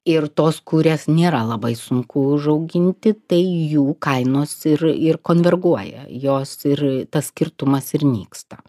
Ir 0.07 0.29
tos, 0.31 0.61
kurias 0.63 1.07
nėra 1.11 1.41
labai 1.43 1.73
sunku 1.75 2.21
užauginti, 2.35 3.13
tai 3.27 3.41
jų 3.43 3.97
kainos 3.99 4.53
ir, 4.65 4.85
ir 4.87 5.19
konverguoja, 5.19 6.05
jos 6.07 6.55
ir 6.65 6.83
tas 7.11 7.27
skirtumas 7.33 7.93
ir 7.93 8.07
nyksta. 8.07 8.61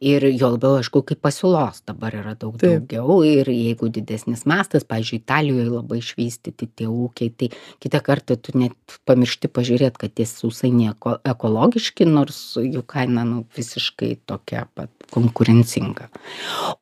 Ir 0.00 0.24
juo 0.30 0.50
labiau 0.54 0.78
aišku 0.78 1.02
kai 1.08 1.16
pasiūlos 1.18 1.82
dabar 1.88 2.14
yra 2.18 2.34
daug 2.38 2.56
daugiau 2.60 3.20
ir 3.26 3.48
jeigu 3.50 3.88
didesnis 3.94 4.44
mastas 4.48 4.86
pavyzdžiui 4.88 5.20
italijoj 5.22 5.68
labai 5.72 6.00
išvystyti 6.02 6.68
tie 6.76 6.88
ūkiai 6.90 7.32
tai 7.38 7.50
kitą 7.82 8.02
kartą 8.04 8.36
tu 8.36 8.54
net 8.58 8.98
pamiršti 9.08 9.50
pažiūrėt 9.50 9.98
kad 10.00 10.14
tie 10.14 10.26
sausainiai 10.28 10.92
eko 10.92 11.16
ekologiški 11.32 12.06
nors 12.08 12.40
jų 12.60 12.84
kaina 12.86 13.24
nu 13.28 13.44
visiškai 13.56 14.16
tokia 14.28 14.66
pat 14.74 14.92
konkurencinga. 15.08 16.10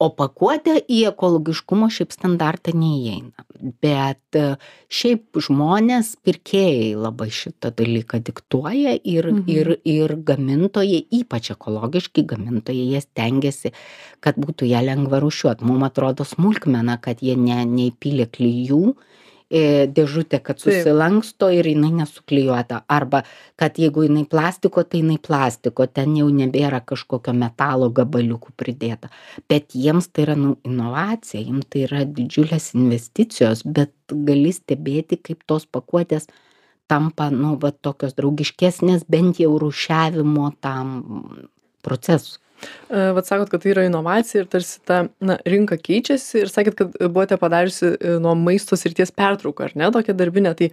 O 0.03 0.11
pakuotė 0.11 0.81
į 0.91 1.05
ekologiškumo 1.13 1.87
šiaip 1.95 2.11
standartą 2.11 2.73
neįeina. 2.75 3.45
Bet 3.83 4.37
e, 4.37 4.57
šiaip 4.93 5.39
žmonės 5.47 6.17
pirkėjai 6.27 6.97
labai 6.99 7.29
šitą 7.33 7.71
dalyką 7.79 8.19
diktuoja 8.27 8.97
ir 8.99 9.31
Mhm. 9.37 9.45
ir 9.47 9.79
ir 9.85 10.17
gamintojai 10.17 11.07
ypač 11.21 11.51
ekologiški 11.55 12.27
gamintojai 12.27 12.87
jie 12.93 13.01
stengiasi 13.07 13.73
kad 14.21 14.39
būtų 14.41 14.69
ją 14.71 14.83
lengva 14.85 15.21
rūšiuot. 15.23 15.65
Mum 15.67 15.85
atrodo 15.87 16.27
smulkmena 16.27 16.99
kad 17.03 17.23
jie 17.23 17.37
ne 17.39 17.63
neįpylė 17.69 18.29
klijų 18.33 18.83
į 18.91 19.63
dėžutę 19.95 20.41
kad 20.43 20.59
susilanksto 20.59 21.49
ir 21.55 21.67
jinai 21.71 21.93
nesuklijuota. 22.01 22.83
Arba 22.91 23.23
kad 23.57 23.79
jeigu 23.79 24.03
jinai 24.07 24.25
plastiko 24.27 24.83
tai 24.83 25.03
jinai 25.03 25.19
plastiko. 25.23 25.87
Ten 25.87 26.17
jau 26.19 26.27
nebėra 26.31 26.81
kažkokio 26.83 27.33
metalo 27.33 27.91
gabaliukų 27.91 28.57
pridėta. 28.57 29.11
Bet 29.49 29.75
jiems 29.75 30.09
tai 30.11 30.27
yra 30.27 30.37
nu 30.37 30.57
inovacija 30.67 31.43
jiem 31.43 31.63
tai 31.63 31.87
yra 31.87 32.03
didžiulės 32.05 32.73
investicijos 32.75 33.63
bet 33.65 33.95
gali 34.11 34.53
stebėti 34.53 35.21
kaip 35.23 35.47
tos 35.47 35.67
pakuotės 35.67 36.27
tampa 36.91 37.31
nu 37.31 37.57
va 37.63 37.71
tokios 37.71 38.15
draugiškesnės 38.19 39.07
bent 39.11 39.39
jau 39.43 39.55
rūšiavimo 39.59 40.51
tam 40.61 41.49
procesui. 41.83 42.41
E, 42.41 42.46
vat 42.89 43.29
sakot 43.29 43.51
kad 43.53 43.63
tai 43.63 43.73
yra 43.73 43.85
inovacija 43.87 44.45
ir 44.45 44.51
tarsi 44.51 44.81
ta 44.87 45.03
na 45.21 45.39
rinka 45.49 45.79
keičiasi 45.81 46.43
ir 46.45 46.53
sakėt 46.53 46.79
kad 46.79 46.95
buvote 47.01 47.39
padariusi 47.41 47.93
e, 47.95 48.15
nuo 48.23 48.35
maisto 48.39 48.79
srities 48.79 49.13
pertrauką 49.15 49.69
ar 49.69 49.77
ne 49.79 49.91
tokią 49.95 50.17
darbinę. 50.19 50.55
Tai 50.59 50.71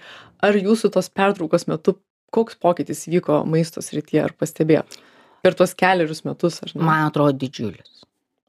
ar 0.47 0.59
jūsų 0.59 0.93
tos 0.95 1.09
pertraukos 1.09 1.67
metu 1.71 1.97
koks 2.33 2.57
pokytis 2.61 3.05
įvyko 3.09 3.43
maisto 3.49 3.83
srityje 3.85 4.23
ar 4.23 4.37
pastebėjot? 4.37 4.97
Per 5.43 5.57
tuos 5.59 5.75
kelerius 5.77 6.23
metus 6.27 6.61
ar 6.63 6.71
ne? 6.73 6.85
Man 6.87 7.09
atrodo 7.09 7.35
didžiulis. 7.41 8.05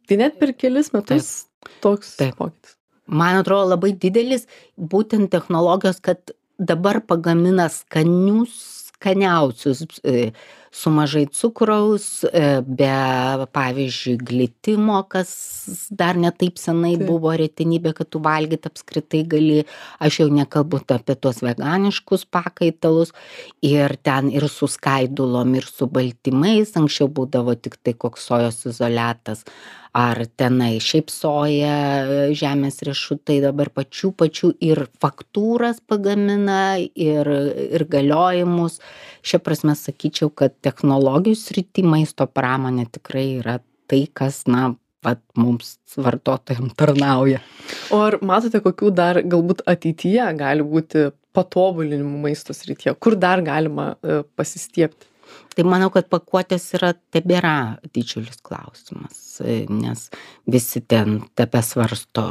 Tai 0.08 0.20
net 0.20 0.38
per 0.40 0.54
kelis 0.56 0.92
metus 0.94 1.34
toks 1.84 2.16
Taip. 2.20 2.36
pokytis. 2.38 2.78
Man 3.04 3.40
atrodo 3.40 3.68
labai 3.74 3.92
didelis 4.00 4.46
būtent 4.78 5.28
technologijos 5.32 6.00
kad 6.04 6.32
dabar 6.58 7.00
pagamina 7.04 7.66
skanius 7.72 8.83
skaniausius 9.04 9.84
e, 10.02 10.32
su 10.74 10.90
mažai 10.90 11.26
cukraus 11.30 12.24
e, 12.24 12.62
be 12.66 12.88
pavyzdžiui 13.52 14.16
glitimo 14.18 15.02
kas 15.08 15.30
dar 15.90 16.16
ne 16.16 16.32
taip 16.34 16.58
senai 16.58 16.96
Taip. 16.96 17.06
buvo 17.06 17.34
retenybė 17.38 17.92
kad 17.94 18.10
tu 18.10 18.18
valgyt 18.24 18.66
apskritai 18.66 19.22
gali. 19.28 19.60
Aš 20.00 20.20
jau 20.24 20.28
nekalbu 20.32 20.82
apie 20.96 21.14
tuos 21.14 21.42
veganiškus 21.44 22.26
pakaitalus. 22.26 23.14
Ir 23.62 23.96
ten 24.02 24.32
ir 24.32 24.48
su 24.48 24.66
skaidulom 24.66 25.54
ir 25.54 25.68
su 25.68 25.86
baltymais. 25.86 26.74
Anksčiau 26.80 27.08
būdavo 27.08 27.54
tiktai 27.54 27.94
koks 27.94 28.26
sojos 28.26 28.64
izoliatas 28.66 29.44
ar 29.94 30.18
tenai 30.36 30.80
šiaip 30.82 31.10
soja 31.12 31.74
žemės 32.34 32.80
riešutai 32.86 33.38
dabar 33.44 33.70
pačių 33.70 34.10
pačių 34.18 34.50
ir 34.66 34.84
faktūras 35.02 35.78
pagamina 35.86 36.76
ir 36.82 37.30
ir 37.30 37.86
galiojimus. 37.90 38.80
Šia 39.24 39.38
prasme 39.38 39.76
sakyčiau 39.78 40.32
kad 40.34 40.56
technologijų 40.66 41.38
srity 41.38 41.86
maisto 41.86 42.26
pramonė 42.26 42.88
tikrai 42.98 43.28
yra 43.38 43.60
tai 43.86 44.04
kas 44.12 44.44
na 44.50 44.72
vat 45.04 45.20
mums 45.38 45.76
vartotojam 46.00 46.72
tarnauja. 46.74 47.42
O 47.94 48.00
ar 48.08 48.18
matote 48.24 48.60
kokių 48.64 48.90
dar 48.96 49.20
galbūt 49.22 49.62
ateityje 49.68 50.26
gali 50.40 50.66
būti 50.66 51.10
patobulinimų 51.36 52.22
maisto 52.24 52.56
srityje? 52.56 52.96
Kur 52.98 53.18
dar 53.20 53.42
galima 53.44 53.92
e, 54.00 54.22
pasistiebti 54.38 55.10
tai 55.54 55.64
manau 55.68 55.90
kad 55.94 56.08
pakuotės 56.12 56.66
yra 56.78 56.92
tebėra 57.14 57.78
didžiulis 57.94 58.40
klausimas 58.44 59.20
nes 59.70 60.08
visi 60.50 60.82
ten 60.88 61.20
tebesvarsto 61.38 62.26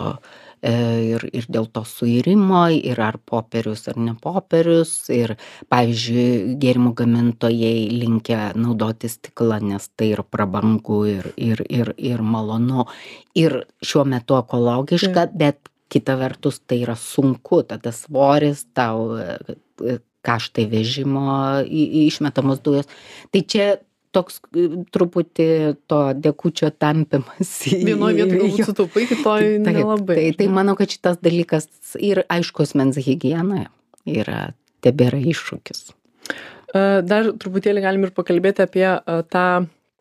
e, 0.62 0.74
ir 1.14 1.26
ir 1.32 1.48
dėl 1.52 1.68
to 1.74 1.84
suirimo 1.88 2.66
ir 2.76 3.02
ar 3.04 3.18
popierius 3.18 3.88
ar 3.92 4.00
ne 4.00 4.16
popierius 4.22 4.94
ir 5.14 5.36
pavyzdžiui 5.74 6.56
gėrimų 6.62 6.94
gamintojai 7.02 7.90
linkę 8.04 8.40
naudoti 8.60 9.12
stiklą 9.12 9.60
nes 9.74 9.90
tai 9.98 10.14
ir 10.14 10.24
prabangu 10.24 11.04
ir 11.10 11.30
ir 11.38 11.66
ir 11.70 11.94
ir 11.98 12.24
malonu 12.24 12.88
ir 13.36 13.64
šiuo 13.84 14.08
metu 14.16 14.40
ekologiška 14.40 15.30
bet 15.34 15.70
kita 15.94 16.18
vertus 16.18 16.60
tai 16.66 16.82
yra 16.82 16.96
sunku 16.98 17.62
tada 17.70 17.92
svoris 17.94 18.66
tau 18.74 19.14
e, 19.20 20.00
kaštai 20.26 20.68
vežimo 20.72 21.64
į 21.68 22.08
išmetamos 22.08 22.62
dujos. 22.64 22.90
Tai 23.34 23.42
čia 23.50 23.68
toks 24.14 24.40
e, 24.54 24.68
truputį 24.94 25.48
to 25.90 26.02
dekučio 26.18 26.70
tampymas 26.82 27.52
į 27.70 27.82
vienoj 27.90 28.18
vietoj 28.20 28.42
galbūt 28.44 28.70
sutaupai 28.70 29.06
kitoj 29.10 29.48
nelabai 29.64 30.18
tai, 30.20 30.28
tai 30.40 30.50
manau, 30.54 30.78
kad 30.80 30.94
šitas 30.94 31.20
dalykas 31.24 31.68
ir 32.00 32.24
aišku, 32.32 32.66
asmens 32.68 33.00
higiena 33.02 33.68
yra, 34.10 34.54
tebėra 34.86 35.22
iššūkis. 35.34 35.86
E, 35.90 36.84
dar 37.06 37.32
truputėlį 37.42 37.86
galim 37.86 38.08
ir 38.08 38.14
pakalbėti 38.16 38.66
apie 38.66 38.88
e, 38.90 39.18
tą 39.34 39.48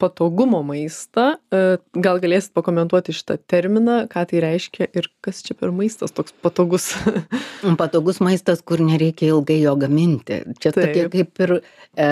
patogumo 0.00 0.62
maistą 0.66 1.32
E, 1.52 1.76
gal 2.00 2.20
galėsit 2.22 2.54
pakomentuoti 2.56 3.12
šitą 3.12 3.36
terminą 3.50 4.02
ką 4.12 4.22
tai 4.30 4.40
reiškia 4.40 4.86
ir 4.96 5.10
kas 5.24 5.42
čia 5.44 5.56
per 5.58 5.72
maistas 5.74 6.14
toks 6.16 6.32
patogus 6.44 6.92
Patogus 7.80 8.20
maistas, 8.24 8.62
kur 8.64 8.80
nereikia 8.82 9.28
ilgai 9.34 9.60
jo 9.60 9.74
gaminti. 9.78 10.40
Čia 10.62 10.72
tokie 10.74 11.04
kaip 11.12 11.42
ir 11.44 11.52
e, 11.60 12.06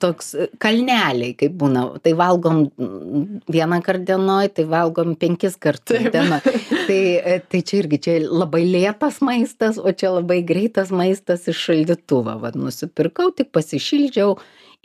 toks 0.00 0.28
kalneliai, 0.62 1.32
kaip 1.38 1.56
būna. 1.58 1.82
Tai 2.04 2.12
valgom 2.20 2.60
mm, 2.68 3.24
vieną 3.50 3.80
kartą 3.86 4.04
dienoj, 4.12 4.52
tai 4.54 4.66
valgom 4.70 5.16
penkis 5.18 5.56
kartus 5.60 6.06
dienoj. 6.14 6.44
Tai, 6.84 7.00
e, 7.16 7.38
tai 7.48 7.62
čia 7.64 7.78
irgi 7.80 7.98
čia 8.04 8.14
labai 8.28 8.66
lėtas 8.68 9.22
maistas, 9.24 9.78
o 9.80 9.88
čia 9.96 10.10
labai 10.12 10.42
greitas 10.44 10.92
maistas 10.92 11.48
iš 11.48 11.62
šaldytuvo. 11.70 12.36
Vat 12.42 12.58
nusipirkau, 12.60 13.30
tik 13.32 13.48
pasišildžiau 13.56 14.34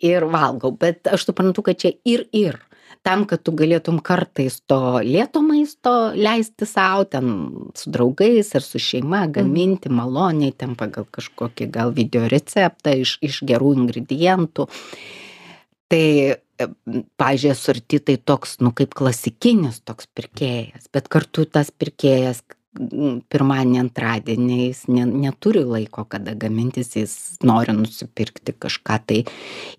ir 0.05 0.25
valgau. 0.29 0.71
Bet 0.75 1.07
aš 1.11 1.29
suprantu, 1.29 1.63
kad 1.65 1.79
čia 1.81 1.93
ir 2.07 2.27
ir. 2.35 2.59
Tam, 3.05 3.23
kad 3.29 3.45
tu 3.45 3.53
galėtum 3.55 4.01
kartais 4.03 4.57
to 4.67 4.99
lėto 5.05 5.39
maisto 5.45 6.11
leisti 6.17 6.67
savo, 6.67 7.05
ten 7.07 7.29
su 7.77 7.93
draugais 7.93 8.49
ar 8.57 8.65
su 8.65 8.81
šeima, 8.81 9.23
gaminti 9.31 9.91
maloniai, 9.93 10.51
ten 10.51 10.75
pagal 10.79 11.07
kažkokį 11.07 11.69
gal 11.71 11.93
video 11.95 12.27
receptą 12.27 12.97
iš, 12.99 13.15
iš 13.23 13.39
gerų 13.47 13.71
ingredientų. 13.77 14.67
Tai, 15.89 16.05
e, 16.35 16.67
pažiūrėjau, 17.21 17.57
surti 17.57 18.01
tai 18.03 18.17
toks, 18.19 18.57
nu, 18.59 18.73
kaip 18.75 18.91
klasikinis 18.99 19.79
toks 19.87 20.09
pirkėjas, 20.11 20.91
bet 20.91 21.07
kartu 21.07 21.47
tas 21.47 21.71
pirkėjas 21.71 22.43
pirmadienį, 22.79 23.79
antradienį 23.81 24.59
jis 24.61 24.81
ne, 24.91 25.03
neturi 25.07 25.63
laiko, 25.67 26.05
kada 26.09 26.35
gamintis, 26.39 26.93
jis 26.95 27.13
nori 27.45 27.75
nusipirkti 27.75 28.55
kažką 28.55 28.97
tai. 29.09 29.19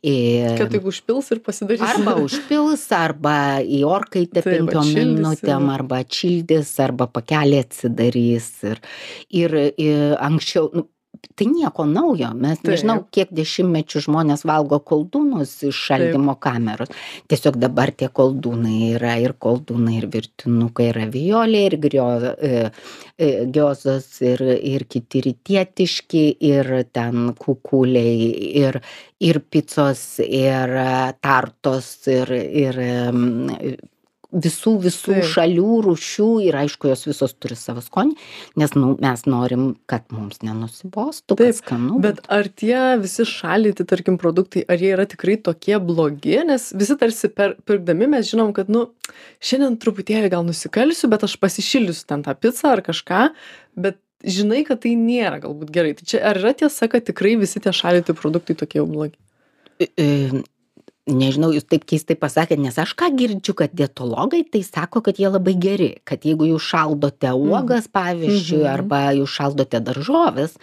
Ir... 0.04 0.58
kad 0.60 0.72
taip 0.74 0.86
užpils 0.90 1.32
ir 1.34 1.42
pasidarys 1.44 1.84
Arba 1.86 2.16
užpils, 2.26 2.84
arba 2.96 3.34
į 3.64 3.82
orkaitę 3.88 4.44
Taip, 4.44 4.52
penkiom 4.52 4.92
minutėm, 4.96 5.70
arba 5.72 6.02
atšildys, 6.04 6.72
arba 6.84 7.08
pakelį 7.10 7.64
atsidarys. 7.64 8.52
Ir, 8.68 8.82
ir, 9.42 9.58
ir 9.80 10.16
anksčiau, 10.20 10.70
nu, 10.76 10.86
tai 11.36 11.46
nieko 11.48 11.84
naujo. 11.88 12.30
Mes 12.36 12.60
nežinau, 12.64 13.02
kiek 13.14 13.30
dešimtmečių 13.34 14.02
žmonės 14.06 14.44
valgo 14.48 14.78
koldūnus 14.86 15.52
iš 15.68 15.78
šaldymo 15.88 16.36
kameros. 16.42 16.92
Tiesiog 17.30 17.58
dabar 17.60 17.92
tie 17.96 18.10
koldūnai 18.12 18.92
yra 18.94 19.16
ir 19.22 19.34
koldūnai, 19.40 19.96
ir 20.00 20.08
virtinukai, 20.12 20.90
ir 20.92 21.00
avioliai, 21.06 21.68
ir 21.70 21.78
grio, 21.82 22.08
e, 22.30 22.62
e, 23.16 23.30
giozos, 23.52 24.10
ir, 24.26 24.44
ir 24.72 24.86
kiti 24.90 25.24
rytietiški, 25.28 26.24
ir 26.50 26.72
ten 26.92 27.32
kukuliai, 27.40 28.28
ir, 28.64 28.80
ir 29.20 29.40
picos, 29.50 30.04
ir 30.26 30.76
tartos, 31.24 31.94
ir, 32.12 32.36
ir 32.66 32.84
em, 32.84 33.24
visų 34.32 34.76
visų 34.84 35.16
Taip. 35.18 35.30
šalių 35.34 35.80
rūšių 35.86 36.28
ir 36.46 36.60
aišku 36.64 36.90
jos 36.90 37.06
visos 37.08 37.34
turi 37.38 37.58
savo 37.58 37.82
skonį 37.84 38.16
nes 38.60 38.74
nu 38.78 38.94
mes 39.02 39.24
norim 39.26 39.72
kad 39.90 40.06
mums 40.14 40.42
nenusibostų 40.46 41.36
kad 41.36 41.44
Taip, 41.46 41.60
skanu 41.62 42.00
Bet 42.00 42.20
ar 42.32 42.48
tie 42.48 42.96
visi 43.00 43.24
šaldyti, 43.28 43.84
tarkim, 43.88 44.16
produktai, 44.20 44.62
ar 44.70 44.80
jie 44.80 44.92
yra 44.94 45.06
tikrai 45.08 45.36
tokie 45.40 45.76
blogi, 45.82 46.36
nes 46.48 46.70
visi 46.76 46.96
tarsi 47.00 47.30
per, 47.32 47.56
pirkdami 47.68 48.08
mes 48.10 48.28
žinom, 48.30 48.52
kad, 48.56 48.70
nu, 48.72 48.86
šiandien 49.44 49.78
truputėlį 49.82 50.30
gal 50.32 50.46
nusikalsiu, 50.46 51.10
bet 51.12 51.26
aš 51.26 51.36
pasišildysiu 51.42 52.06
ten 52.10 52.24
tą 52.26 52.34
pizzą 52.38 52.74
ar 52.74 52.84
kažką, 52.86 53.24
bet 53.80 54.00
žinai, 54.24 54.62
kad 54.68 54.82
tai 54.84 54.94
nėra 54.98 55.40
galbūt 55.44 55.72
gerai. 55.74 55.94
Tai 55.98 56.08
čia 56.12 56.22
ar 56.30 56.40
yra 56.40 56.54
tiesa, 56.56 56.88
kad 56.92 57.06
tikrai 57.08 57.36
visi 57.40 57.62
tie 57.62 57.72
šaldyti 57.76 58.16
produktai 58.18 58.58
tokie 58.58 58.80
jau 58.80 58.88
blogi? 58.90 59.16
Nežinau 61.10 61.50
jūs 61.54 61.64
taip 61.66 61.84
keistai 61.90 62.14
pasakėt 62.16 62.60
nes 62.62 62.76
aš 62.78 62.94
ką 62.94 63.08
girdžiu 63.18 63.54
kad 63.58 63.72
dietologai 63.74 64.44
tai 64.46 64.62
sako 64.62 65.00
kad 65.02 65.18
jie 65.18 65.28
labai 65.30 65.54
geri 65.58 65.88
kad 66.06 66.22
jeigu 66.24 66.46
jūs 66.52 66.62
šaldote 66.70 67.32
uogas 67.34 67.88
pavyzdžiui 67.88 68.60
Mhm. 68.62 68.70
arba 68.72 69.00
jūs 69.16 69.30
šaldote 69.38 69.80
daržoves 69.82 70.54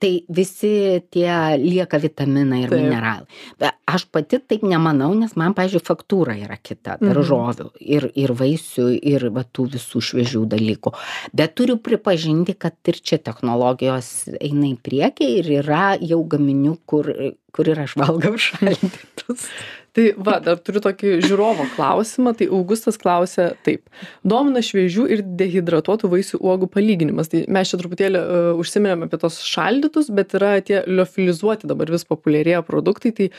tai 0.00 0.24
visi 0.28 1.02
tie 1.10 1.56
lieka 1.58 1.98
vitaminai 1.98 2.62
ir 2.64 2.70
mineralai 2.70 3.26
bet 3.58 3.74
aš 3.86 4.04
pati 4.12 4.38
taip 4.38 4.62
nemanau 4.62 5.12
nes 5.14 5.34
man 5.36 5.54
pavyzdžiui 5.54 5.82
faktūra 5.86 6.36
yra 6.38 6.56
kita 6.62 6.98
Mhm. 7.00 7.08
daržovių 7.12 7.70
ir 7.80 8.10
ir 8.14 8.30
vaisių 8.32 8.86
ir 9.02 9.28
va 9.30 9.42
tų 9.44 9.68
visų 9.74 10.00
šviežių 10.10 10.44
dalykų 10.54 10.92
bet 11.34 11.54
turiu 11.58 11.76
pripažinti 11.78 12.54
kad 12.58 12.74
ir 12.86 12.94
čia 13.02 13.18
technologijos 13.18 14.28
eina 14.40 14.66
į 14.70 14.78
priekį 14.86 15.28
ir 15.40 15.50
yra 15.62 15.96
jau 16.00 16.22
gaminių 16.24 16.76
kur 16.86 17.10
kur 17.56 17.72
ir 17.72 17.82
aš 17.86 17.96
valgau 18.00 18.36
šaldytus. 18.48 19.50
Tai 19.96 20.10
va 20.20 20.34
dar 20.44 20.58
turiu 20.60 20.82
tokį 20.84 21.14
žiūrovo 21.24 21.64
klausimą. 21.72 22.34
Tai 22.36 22.50
augustas 22.52 22.98
klausia 23.00 23.48
taip. 23.64 23.86
Domina 24.28 24.60
šviežių 24.64 25.06
ir 25.14 25.22
dehidratuotų 25.40 26.10
vaisių 26.12 26.40
uogų 26.44 26.68
palyginimas. 26.74 27.30
Tai 27.32 27.46
mes 27.56 27.70
čia 27.70 27.80
truputėlį 27.80 28.20
e, 28.20 28.42
užsiminėm 28.60 29.06
apie 29.06 29.20
tuos 29.22 29.38
šaldytus 29.48 30.10
bet 30.12 30.36
yra 30.36 30.58
tie 30.60 30.82
liofilizuoti 30.84 31.70
dabar 31.70 31.88
vis 31.94 32.04
populiarėja 32.04 32.60
produktai. 32.66 33.14
Tai 33.16 33.30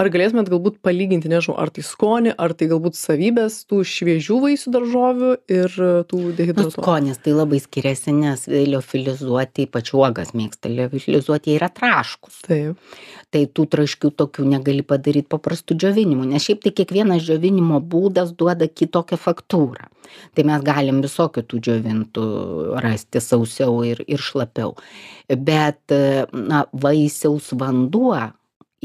ar 0.00 0.10
galėtumėt 0.14 0.48
galbūt 0.54 0.78
palyginti 0.84 1.28
nežinau 1.28 1.58
ar 1.60 1.74
tai 1.76 1.84
skonį 1.84 2.32
ar 2.40 2.56
tai 2.56 2.70
galbūt 2.72 2.96
savybes 2.96 3.60
tų 3.68 3.82
šviežių 3.84 4.40
vaisių 4.46 4.72
daržovių 4.72 5.34
ir 5.52 5.76
e, 5.76 5.90
tų 6.08 6.22
nu 6.22 6.32
dehidratuotų? 6.40 6.80
skonis 6.80 7.20
tai 7.20 7.36
labai 7.36 7.60
skiriasi 7.60 8.16
nes 8.16 8.48
liofilizuoti 8.48 9.68
ypač 9.68 9.92
uogas 9.92 10.32
mėgsta 10.32 10.72
liofilizuoti 10.72 11.52
jie 11.52 11.60
yra 11.60 11.68
traškūs. 11.76 12.40
Taip. 12.48 12.96
Tai 13.36 13.44
tų 13.52 13.65
traškių 13.72 14.10
tokių 14.20 14.46
negali 14.48 14.84
padaryt 14.86 15.28
paprastu 15.32 15.76
džiovinimu 15.76 16.26
nes 16.30 16.46
šiaip 16.46 16.64
tai 16.64 16.72
kiekvienas 16.76 17.24
džiovinimo 17.26 17.80
būdas 17.80 18.32
duoda 18.38 18.68
kitokią 18.68 19.18
faktūrą. 19.20 19.90
Tai 20.36 20.44
mes 20.46 20.64
galim 20.64 21.02
visokių 21.04 21.44
tų 21.50 21.60
džiovintų 21.66 22.26
rasti 22.84 23.22
sausiau 23.22 23.82
ir 23.86 24.02
ir 24.06 24.22
šlapiau. 24.22 24.76
Bet 25.28 25.94
na 26.32 26.64
vaisiaus 26.72 27.50
vanduo 27.58 28.30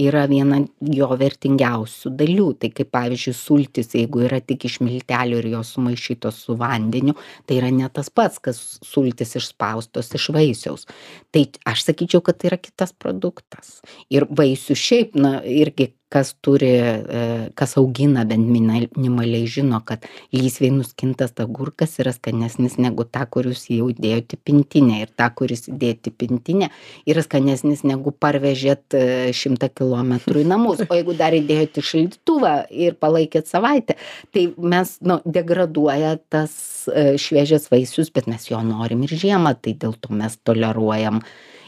yra 0.01 0.25
viena 0.29 0.62
jo 0.81 1.10
vertingiausių 1.20 2.12
dalių. 2.20 2.48
Tai 2.62 2.72
kaip 2.75 2.91
pavyzdžiui 2.96 3.36
sultys 3.38 3.93
jeigu 3.98 4.25
yra 4.27 4.41
tik 4.43 4.65
iš 4.70 4.79
miltelių 4.86 5.41
ir 5.41 5.50
jos 5.53 5.74
sumaišytos 5.77 6.41
su 6.48 6.58
vandeniu 6.60 7.15
tai 7.46 7.60
yra 7.62 7.72
ne 7.74 7.88
tas 7.93 8.10
pats 8.10 8.41
kas 8.43 8.60
sultys 8.86 9.36
išspaustos 9.39 10.12
iš 10.17 10.29
vaisiaus. 10.36 10.88
Tai 11.31 11.46
aš 11.72 11.88
sakyčiau 11.89 12.24
kad 12.25 12.41
tai 12.41 12.51
yra 12.51 12.62
kitas 12.62 12.93
produktas. 12.93 13.79
Ir 14.10 14.27
vaisių 14.29 14.77
šiaip 14.77 15.17
na 15.20 15.39
irgi 15.46 15.91
kas 16.12 16.34
turi 16.44 16.72
e, 16.75 17.22
kas 17.56 17.77
augina 17.80 18.25
bent 18.27 18.48
minimaliai 18.51 19.48
žino 19.48 19.80
kad 19.88 20.06
lysvėj 20.36 20.74
nuskintas 20.75 21.34
agurkas 21.41 21.98
yra 22.03 22.13
skanesnis 22.15 22.77
negu 22.82 23.06
tą 23.08 23.25
kur 23.32 23.48
jūs 23.50 23.68
jau 23.72 23.89
įdėjot 23.94 24.36
į 24.36 24.41
pintinę. 24.48 25.01
Ir 25.06 25.13
tą 25.18 25.30
kuris 25.39 25.70
įdėt 25.72 26.12
į 26.12 26.15
pintinę 26.20 26.72
yra 27.10 27.24
skanesnis 27.25 27.86
negu 27.88 28.12
parvežėt 28.12 28.98
e, 28.98 29.06
šimtą 29.36 29.72
kilometrų 29.74 30.44
į 30.44 30.50
namus. 30.51 30.84
O 30.88 31.00
jeigu 31.00 31.15
dar 31.18 31.36
įdėjot 31.38 31.80
į 31.80 31.88
šaldytuvą 31.91 32.56
ir 32.70 33.00
palaikėt 33.01 33.50
savaitę 33.51 33.98
tai 34.34 34.48
mes 34.58 34.98
nu 35.01 35.20
degraduoja 35.25 36.18
tas 36.30 36.53
e, 36.88 37.15
šviežias 37.22 37.70
vaisius 37.72 38.12
bet 38.13 38.27
mes 38.32 38.50
jo 38.50 38.60
norim 38.65 39.03
ir 39.08 39.15
žiemą 39.24 39.56
tai 39.62 39.75
dėl 39.77 39.96
to 40.01 40.13
mes 40.15 40.38
toleruojam 40.48 41.22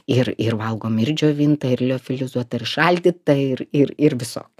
ir 0.07 0.33
ir 0.37 0.57
valgom 0.59 0.99
ir 0.99 1.13
džiovintą 1.13 1.73
ir 1.75 1.85
liofilizuotą 1.91 2.59
ir 2.59 2.69
šaldytą 2.75 3.39
ir 3.51 3.65
ir 3.71 3.95
ir 3.97 4.17
visokį 4.19 4.53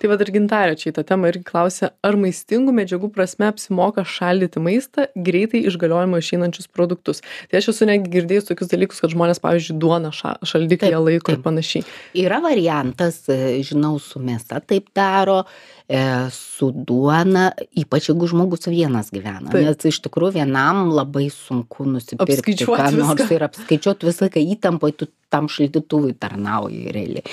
tai 0.00 0.10
vat 0.10 0.22
ir 0.24 0.30
gintarė 0.34 0.76
čia 0.78 0.90
į 0.90 0.94
tą 0.98 1.04
temą 1.08 1.30
irgi 1.30 1.44
klausia 1.48 1.90
ar 2.04 2.18
maistingų 2.20 2.74
medžiagų 2.76 3.10
prasme 3.14 3.48
apsimoka 3.48 4.04
šaldyti 4.08 4.62
maistą 4.62 5.06
greitai 5.28 5.62
iš 5.68 5.78
galiojimo 5.80 6.20
išeinančius 6.20 6.68
produktus? 6.68 7.22
Tai 7.50 7.60
aš 7.60 7.70
esu 7.72 7.88
netgi 7.88 8.12
girdėjus 8.12 8.50
tokius 8.50 8.72
dalykus 8.72 9.02
kad 9.02 9.14
žmonės 9.14 9.40
pavyzdžiui 9.44 9.78
duoną 9.82 10.12
ša 10.14 10.36
šaldiklyje 10.50 10.98
Taip, 10.98 11.06
laiko 11.08 11.36
ir 11.36 11.44
panašiai. 11.46 11.86
Yra 12.24 12.42
variantas 12.44 13.22
e, 13.32 13.38
žinau 13.66 13.96
su 14.02 14.22
mėsa 14.22 14.60
taip 14.64 14.90
daro 14.96 15.42
e, 15.88 16.30
su 16.32 16.70
duona 16.72 17.50
ypač 17.76 18.08
jeigu 18.08 18.28
žmogus 18.30 18.68
vienas 18.70 19.10
gyvena. 19.12 19.50
Taip. 19.52 19.66
nes 19.66 19.88
iš 19.90 20.00
tikrųjų 20.06 20.38
vienam 20.38 20.88
labai 20.94 21.26
sunku 21.32 21.84
nusipirkti 21.88 22.56
ką 22.64 22.88
nors 22.96 23.28
ir 23.34 23.44
apskaičiuot 23.48 24.06
visą 24.08 24.26
laiką 24.28 24.44
įtampoj 24.54 24.96
tu 24.96 25.10
tam 25.34 25.48
šaldytuvui 25.50 26.14
tarnauji 26.20 26.92
realiai. 26.94 27.24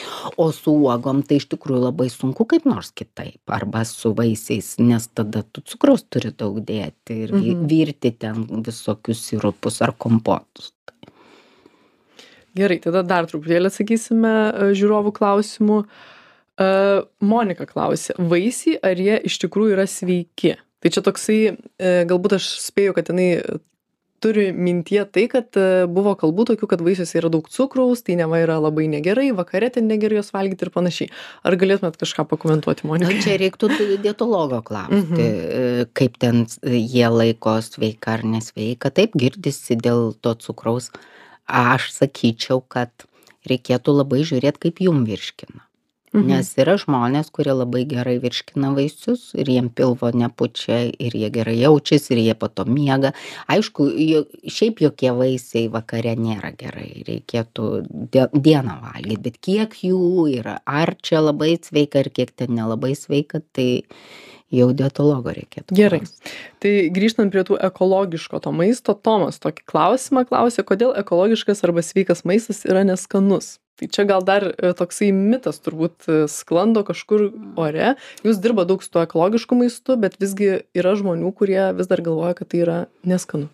O 0.42 0.50
su 0.56 0.74
uogom 0.74 1.22
tai 1.24 1.38
iš 1.40 1.48
tikrųjų 1.54 1.84
labai 1.86 2.10
sunku 2.12 2.48
kaip 2.50 2.66
nors 2.68 2.92
kitaip. 2.92 3.40
Arba 3.48 3.86
su 3.88 4.12
vaisiais 4.18 4.74
nes 4.82 5.08
tada 5.16 5.44
tu 5.44 5.62
cukraus 5.62 6.04
turi 6.10 6.34
daug 6.36 6.60
dėti 6.60 7.24
ir 7.28 7.36
Mhm. 7.36 7.68
virti 7.70 8.12
ten 8.18 8.48
visokius 8.66 9.22
sirupus 9.30 9.82
ar 9.82 9.94
kompotus. 9.98 10.74
Gerai 12.52 12.82
tada 12.84 13.02
dar 13.08 13.26
truputėlį 13.32 13.70
atsakysime 13.70 14.28
e, 14.52 14.74
žiūrovų 14.76 15.14
klausimų. 15.16 15.86
E, 15.86 16.20
monika 17.22 17.66
klausia 17.66 18.16
vaisiai 18.18 18.80
ar 18.84 19.00
jie 19.00 19.18
iš 19.30 19.40
tikrųjų 19.46 19.76
yra 19.78 19.88
sveiki 19.88 20.58
tai 20.82 20.90
čia 20.90 21.02
toksai 21.06 21.40
e, 21.80 21.92
galbūt 22.10 22.38
aš 22.40 22.48
spėju 22.68 22.94
kad 22.98 23.10
jinai 23.14 23.30
turi 24.22 24.52
mintyje 24.54 25.06
tai 25.14 25.24
kad 25.32 25.58
e, 25.58 25.86
buvo 25.90 26.12
kalbų 26.20 26.46
tokių 26.52 26.68
kad 26.70 26.82
vaisiuose 26.86 27.16
yra 27.18 27.30
daug 27.34 27.48
cukraus 27.50 28.04
tai 28.06 28.14
neva 28.20 28.38
yra 28.44 28.60
labai 28.62 28.86
negerai 28.92 29.32
vakare 29.34 29.72
ten 29.74 29.88
negerai 29.90 30.20
juos 30.20 30.30
valgyti 30.36 30.68
ir 30.68 30.72
panašiai 30.76 31.10
ar 31.46 31.58
galėtumėt 31.58 31.98
kažką 32.02 32.28
pakomentuoti 32.30 32.86
Na, 32.86 32.92
monika 32.92 33.16
čia 33.24 33.40
reiktų 33.42 33.72
tų 33.78 33.88
dietologo 34.04 34.62
klausti, 34.66 35.02
Mhm. 35.02 35.18
e, 35.18 35.86
kaip 35.98 36.20
ten 36.22 36.46
jie 36.62 37.08
laiko 37.10 37.56
sveika 37.66 38.14
ar 38.20 38.22
nesveika. 38.26 38.92
Taip 38.94 39.18
girdisi 39.18 39.78
dėl 39.78 40.14
to 40.22 40.36
cukraus. 40.36 40.92
Aš 41.50 41.90
sakyčiau, 41.96 42.62
kad 42.70 42.92
reikėtų 43.50 43.90
labai 43.98 44.22
žiūrėti, 44.22 44.60
kaip 44.70 44.80
jum 44.86 45.02
virškina. 45.10 45.66
Mhm. 46.12 46.28
Nes 46.28 46.50
yra 46.60 46.74
žmonės, 46.76 47.30
kurie 47.32 47.54
labai 47.56 47.86
gerai 47.88 48.18
virškina 48.20 48.74
vaisius 48.76 49.30
ir 49.40 49.48
jiem 49.48 49.70
pilvo 49.72 50.10
nepučia 50.12 50.82
ir 50.92 51.14
jie 51.16 51.30
gerai 51.32 51.54
jaučiasi 51.62 52.12
ir 52.12 52.20
jie 52.20 52.34
po 52.36 52.50
to 52.52 52.66
miega. 52.68 53.14
Aišku, 53.48 53.88
jo- 53.96 54.26
šiaip 54.44 54.82
jokie 54.84 55.14
vaisiai 55.16 55.70
vakare 55.72 56.18
nėra 56.20 56.52
gerai, 56.58 57.06
reikėtų 57.08 57.88
die- 58.12 58.28
dieną 58.34 58.76
valgyti, 58.84 59.22
bet 59.24 59.40
kiek 59.40 59.70
jų 59.72 60.28
yra, 60.36 60.60
ar 60.68 60.96
čia 61.02 61.22
labai 61.24 61.56
sveika 61.64 62.04
ir 62.04 62.10
kiek 62.10 62.36
ten 62.36 62.50
nelabai 62.60 62.92
sveika, 62.92 63.42
tai 63.54 63.84
jau 64.52 64.74
dietologo 64.74 65.32
reikėtų. 65.32 65.72
Gerai. 65.80 66.02
Tai 66.60 66.90
grįžtant 66.92 67.32
prie 67.32 67.44
tų 67.48 67.56
ekologiško 67.72 68.42
to 68.42 68.52
maisto, 68.52 68.94
Tomas 68.94 69.40
tokį 69.40 69.64
klausimą 69.66 70.28
klausė, 70.28 70.64
kodėl 70.68 70.92
ekologiškas 71.00 71.64
arba 71.64 71.80
sveikas 71.80 72.26
maistas 72.26 72.66
yra 72.66 72.84
neskanus. 72.84 73.60
Tai 73.82 73.88
čia 73.90 74.04
gal 74.06 74.22
dar 74.22 74.44
e, 74.46 74.74
toksai 74.78 75.08
mitas 75.16 75.58
turbūt 75.66 76.06
e, 76.06 76.18
sklando 76.30 76.84
kažkur 76.86 77.32
ore. 77.58 77.96
Jūs 78.22 78.38
dirba 78.44 78.68
daug 78.70 78.84
su 78.86 78.92
tuo 78.94 79.02
ekologišku 79.02 79.58
maistu, 79.58 79.98
bet 79.98 80.20
visgi 80.22 80.52
yra 80.78 80.94
žmonių, 81.00 81.32
kurie 81.34 81.64
vis 81.74 81.90
dar 81.90 82.04
galvoja, 82.06 82.36
kad 82.38 82.52
tai 82.54 82.62
yra 82.62 82.78
neskanu. 83.10 83.50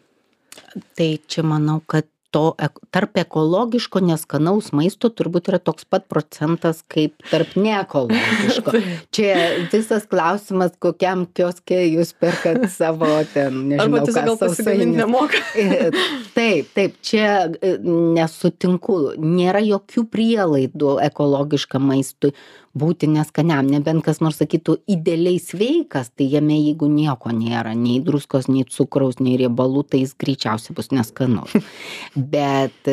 Tai 0.99 1.09
čia 1.31 1.45
manau, 1.47 1.79
kad 1.79 2.09
to 2.37 2.53
tarp 2.93 3.17
ekologiško 3.17 4.01
neskanaus 4.05 4.69
maisto 4.77 5.09
turbūt 5.09 5.49
yra 5.49 5.57
toks 5.57 5.87
pat 5.89 6.05
procentas 6.11 6.83
kaip 6.93 7.15
tarp 7.31 7.55
neekologiško. 7.57 8.75
Čia 9.15 9.33
visas 9.71 10.05
klausimas, 10.09 10.75
kokiam 10.83 11.25
kioske 11.33 11.79
jūs 11.87 12.13
perkat 12.21 12.67
savo 12.73 13.09
ten, 13.33 13.63
nežinau, 13.71 14.05
ką 14.05 14.77
nemoka. 14.93 15.41
E, 15.57 15.89
Taip, 16.35 16.67
taip, 16.75 16.97
čia 17.01 17.47
e, 17.49 17.73
nesutinku, 17.81 18.97
nėra 19.17 19.61
jokių 19.63 20.03
prielaidų 20.11 20.91
ekologiškam 21.07 21.87
maistui 21.89 22.33
būti 22.77 23.09
neskaniam, 23.11 23.67
nebent 23.69 24.03
kas 24.05 24.21
nors 24.23 24.39
sakytų 24.41 24.77
idealiai 24.97 25.41
sveikas, 25.41 26.11
tai 26.15 26.29
jame 26.31 26.57
jeigu 26.59 26.89
nieko 26.91 27.33
nėra, 27.35 27.75
nei 27.77 27.99
druskos, 28.03 28.49
nei 28.51 28.65
cukraus, 28.69 29.21
nei 29.23 29.37
riebalų, 29.41 29.85
tai 29.91 30.03
jis 30.03 30.15
greičiausiai 30.19 30.77
bus 30.77 30.93
neskanus. 30.95 31.55
Bet 32.35 32.91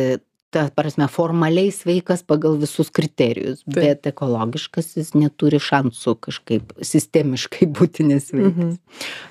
ta 0.54 0.64
prasme, 0.74 1.08
formaliai 1.10 1.72
sveikas 1.74 2.22
pagal 2.26 2.54
visus 2.60 2.90
kriterijus, 2.94 3.64
bet 3.66 4.06
ekologiškas 4.06 4.92
jis 4.98 5.12
neturi 5.18 5.58
šansų 5.62 6.14
kažkaip 6.28 6.72
sistemiškai 6.78 7.68
būti 7.78 8.06
nesveikas. 8.06 8.54
Mhm. 8.54 8.72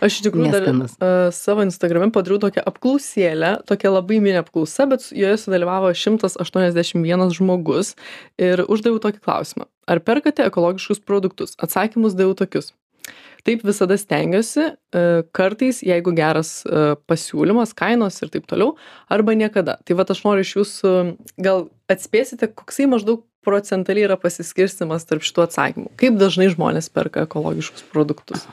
Aš 0.04 0.20
iš 0.20 0.28
tikrųjų 0.28 0.52
dar 0.54 0.70
uh, 0.74 1.32
savo 1.36 1.64
Instagrame 1.66 2.12
padariau 2.16 2.42
tokią 2.44 2.66
apklausėlę, 2.74 3.56
tokia 3.70 3.94
labai 3.94 4.20
mini 4.24 4.42
apklausa, 4.42 4.88
bet 4.92 5.08
joje 5.16 5.40
sudalyvavo 5.46 5.94
181 5.96 7.28
žmogus 7.40 7.96
ir 8.42 8.66
uždaviau 8.68 9.02
tokį 9.08 9.24
klausimą. 9.24 9.70
Ar 9.88 10.00
perkate 10.04 10.46
ekologiškus 10.48 11.04
produktus? 11.04 11.58
Atsakymus 11.60 12.16
daviau 12.16 12.36
tokius. 12.40 12.72
Taip 13.44 13.64
visada 13.68 13.98
stengiuosi 14.00 14.64
e, 14.70 15.04
kartais 15.36 15.82
jeigu 15.84 16.14
geras 16.16 16.64
e, 16.66 16.96
pasiūlymas 17.10 17.74
kainos 17.76 18.22
ir 18.24 18.32
taip 18.34 18.48
toliau 18.48 18.76
arba 19.12 19.36
niekada 19.36 19.78
tai 19.84 19.98
vat 20.00 20.12
aš 20.16 20.24
noriu 20.26 20.46
iš 20.48 20.56
jūsų 20.62 20.94
gal 21.44 21.66
atspėsite 21.92 22.48
koksai 22.56 22.88
maždaug 22.92 23.26
procentaliai 23.44 24.08
yra 24.08 24.16
pasiskirstymas 24.16 25.04
tarp 25.10 25.26
šitų 25.28 25.48
atsakymų 25.50 25.90
kaip 26.00 26.16
dažnai 26.22 26.48
žmonės 26.54 26.88
perka 26.94 27.26
ekologiškus 27.28 27.84
produktus 27.92 28.46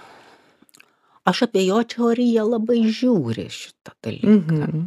Aš 1.29 1.43
abejočiau, 1.45 2.09
ar 2.15 2.19
jie 2.19 2.43
labai 2.43 2.79
žiūri 2.89 3.45
šitą 3.53 3.93
dalyką. 4.03 4.39
mhm. 4.41 4.87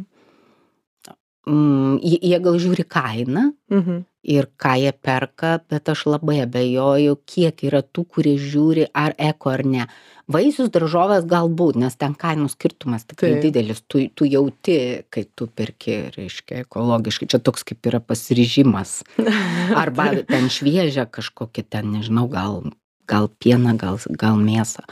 Mm, 1.46 1.98
jie 2.02 2.18
jie 2.24 2.38
gal 2.40 2.56
žiūri 2.58 2.84
kainą 2.88 3.44
Mhm. 3.70 4.04
Ir 4.24 4.48
ką 4.60 4.74
jie 4.80 4.92
perka, 4.96 5.58
bet 5.70 5.88
aš 5.92 6.06
labai 6.08 6.40
abejoju, 6.46 7.18
kiek 7.28 7.62
yra 7.68 7.82
tų, 7.84 8.04
kurie 8.16 8.34
žiūri 8.40 8.88
ar 8.96 9.14
eko 9.20 9.52
ar 9.52 9.62
ne. 9.68 9.86
Vaisius, 10.32 10.70
daržovės 10.72 11.26
galbūt, 11.28 11.76
nes 11.76 11.96
ten 12.00 12.14
kainų 12.16 12.48
skirtumas 12.48 13.04
tikrai 13.04 13.34
didelis. 13.44 13.82
Tu, 13.86 14.06
tu 14.16 14.24
jauti, 14.24 14.78
kai 15.12 15.26
tu 15.36 15.46
perki, 15.52 15.98
reiškia, 16.16 16.62
ekologiškai. 16.64 17.28
Čia 17.28 17.42
toks 17.44 17.66
kaip 17.68 17.84
yra 17.90 18.00
pasiryžimas. 18.00 19.02
Arba 19.82 20.08
ten 20.24 20.48
šviežia 20.48 21.04
kažkokia 21.04 21.66
ten, 21.76 21.92
nežinau, 21.92 22.24
gal, 22.32 22.62
gal 23.10 23.28
pieną, 23.28 23.76
gal, 23.76 24.00
gal 24.16 24.40
mėsą. 24.40 24.86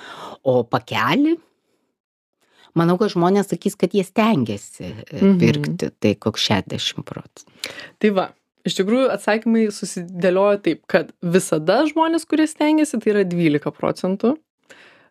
O 0.45 0.61
pakelį, 0.69 1.39
manau, 2.77 2.99
kad 3.01 3.13
žmonės 3.17 3.49
sakys, 3.53 3.77
kad 3.81 3.97
jie 3.97 4.05
stengiasi 4.05 4.85
e, 4.85 4.95
Mhm. 5.17 5.39
pirkti. 5.41 5.91
Tai 5.97 6.13
koks 6.21 6.45
60 6.53 7.05
procentų. 7.09 7.73
Tai 8.05 8.11
va, 8.21 8.29
iš 8.69 8.79
tikrųjų 8.79 9.11
atsakymai 9.15 9.67
susidėliojo 9.75 10.63
taip, 10.67 10.87
kad 10.91 11.13
visada 11.23 11.83
žmonės, 11.89 12.27
kurie 12.29 12.49
stengiasi, 12.51 13.01
tai 13.03 13.15
yra 13.17 13.27
12 13.29 13.75
procentų. 13.77 14.37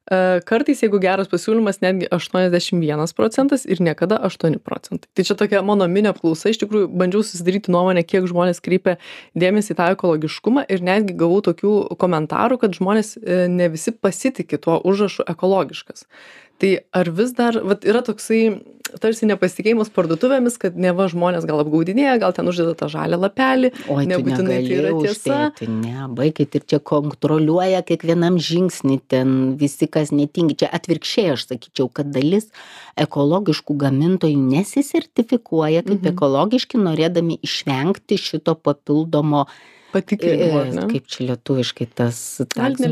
E, 0.10 0.42
Kartais, 0.48 0.82
jeigu 0.82 1.00
geras 1.02 1.30
pasiūlymas, 1.30 1.78
netgi 1.84 2.08
81 2.12 3.14
procentas 3.16 3.68
ir 3.70 3.82
niekada 3.86 4.18
8 4.26 4.58
procentai. 4.66 5.10
Tai 5.14 5.26
čia 5.28 5.38
tokia 5.38 5.62
mano 5.62 5.86
mini 5.88 6.10
apklausa, 6.10 6.50
iš 6.50 6.64
tikrųjų 6.64 6.90
bandžiau 6.98 7.22
susidaryti 7.26 7.74
nuomonę, 7.74 8.04
kiek 8.08 8.26
žmonės 8.30 8.64
kreipia 8.66 8.98
dėmesį 9.38 9.76
į 9.76 9.80
tą 9.80 9.92
ekologiškumą 9.96 10.66
ir 10.74 10.82
netgi 10.88 11.16
gavau 11.20 11.40
tokių 11.46 11.76
komentarų, 12.02 12.60
kad 12.64 12.78
žmonės 12.78 13.16
e, 13.22 13.46
ne 13.52 13.70
visi 13.72 13.94
pasitikė 13.94 14.60
tuo 14.66 14.80
užrašu 14.90 15.28
ekologiškas. 15.32 16.08
Tai 16.62 16.76
ar 16.94 17.10
vis 17.18 17.32
dar, 17.34 17.56
vat, 17.66 17.86
yra 17.90 18.04
toksai 18.06 18.42
tarsi 19.02 19.26
nepasitikėjimas 19.26 19.88
parduotuvėmis, 19.96 20.58
kad 20.60 20.76
neva 20.78 21.06
žmonės 21.10 21.46
gal 21.48 21.62
apgaudinėja, 21.64 22.18
gal 22.22 22.34
ten 22.36 22.50
uždeda 22.52 22.74
tą 22.78 22.90
žalę 22.92 23.16
lapelį, 23.18 23.70
Oi, 23.88 24.04
tu 24.04 24.10
nebūtinai 24.12 24.58
tai 24.68 24.76
yra 24.76 24.92
tiesa. 25.00 25.38
ne, 25.72 25.96
baikit 26.18 26.58
ir 26.60 26.66
čia 26.68 26.80
kontroliuoja 26.92 27.80
kiekvienam 27.88 28.36
žingsnį, 28.38 28.98
ten 29.10 29.32
visi, 29.62 29.88
kas 29.88 30.12
netingi. 30.12 30.58
Čia 30.62 30.70
atvirkščiai 30.76 31.32
aš 31.38 31.48
sakyčiau, 31.54 31.88
kad 31.94 32.12
dalis 32.14 32.50
ekologiškų 33.00 33.78
gamintojų 33.86 34.38
nesisertifikuoja 34.52 35.84
kaip 35.88 36.02
Mhm. 36.04 36.12
ekologiški, 36.14 36.78
norėdami 36.78 37.40
išvengti 37.48 38.18
šito 38.20 38.56
papildomo, 38.56 39.46
Patikrinimo, 39.92 40.62
e, 40.64 40.76
ne? 40.76 40.86
kaip 40.92 41.10
čia 41.12 41.32
lietuviškai 41.32 41.88
tas 42.00 42.20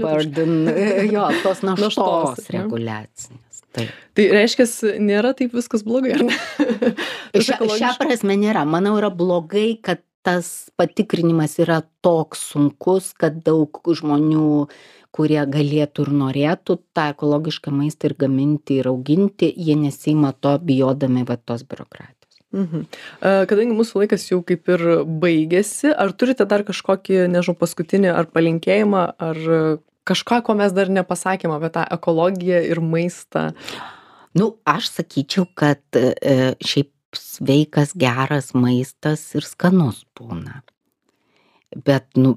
burden, 0.02 0.68
e, 0.72 0.90
jo, 1.14 1.28
tos 1.44 1.64
Naštos, 1.66 2.50
reguliacinės. 2.54 3.64
Taip. 3.76 3.94
Tai 4.18 4.26
reiškia, 4.34 4.66
nėra 5.04 5.36
taip 5.38 5.54
viskas 5.56 5.86
blogai, 5.86 6.16
ar 6.18 6.26
ne? 6.26 6.38
Šia, 7.46 7.60
šią 7.62 7.96
prasme 8.02 8.36
nėra. 8.42 8.66
Manau, 8.68 8.96
yra 8.98 9.12
blogai, 9.14 9.76
kad 9.86 10.02
tas 10.26 10.70
patikrinimas 10.78 11.58
yra 11.64 11.80
toks 12.04 12.42
sunkus, 12.52 13.14
kad 13.18 13.40
daug 13.46 13.80
žmonių, 13.86 14.68
kurie 15.16 15.42
galėtų 15.50 16.06
ir 16.06 16.14
norėtų 16.22 16.78
tą 16.98 17.10
ekologišką 17.14 17.74
maistą 17.74 18.12
ir 18.12 18.18
gaminti 18.20 18.80
ir 18.82 18.92
auginti, 18.92 19.50
jie 19.50 19.78
nesima 19.80 20.34
to 20.34 20.58
bijodami 20.62 21.26
va 21.30 21.40
tos 21.40 21.66
biurokratijos. 21.66 22.19
Mhm. 22.56 22.86
E, 23.22 23.34
Kadangi 23.50 23.76
mūsų 23.78 24.04
laikas 24.04 24.26
jau 24.32 24.40
kaip 24.46 24.70
ir 24.74 24.86
baigėsi, 25.22 25.92
ar 25.94 26.14
turite 26.18 26.48
dar 26.50 26.66
kažkokį, 26.68 27.28
nežinau, 27.30 27.58
paskutinį 27.60 28.14
ar 28.16 28.30
palinkėjimą, 28.34 29.04
ar 29.30 29.38
e, 29.40 29.60
kažką, 30.10 30.42
ko 30.48 30.56
mes 30.58 30.74
dar 30.74 30.90
nepasakėme 30.90 31.60
apie 31.60 31.70
tą 31.76 31.86
ekologiją 31.98 32.64
ir 32.72 32.82
maistą? 32.82 33.52
Nu, 34.38 34.56
aš 34.66 34.90
sakyčiau, 34.98 35.46
kad 35.58 35.82
e, 35.98 36.56
šiaip 36.58 36.94
sveikas, 37.18 37.94
geras 37.98 38.54
maistas 38.58 39.24
ir 39.38 39.46
skanus 39.46 40.04
būna. 40.18 40.62
Bet, 41.86 42.10
nu, 42.18 42.36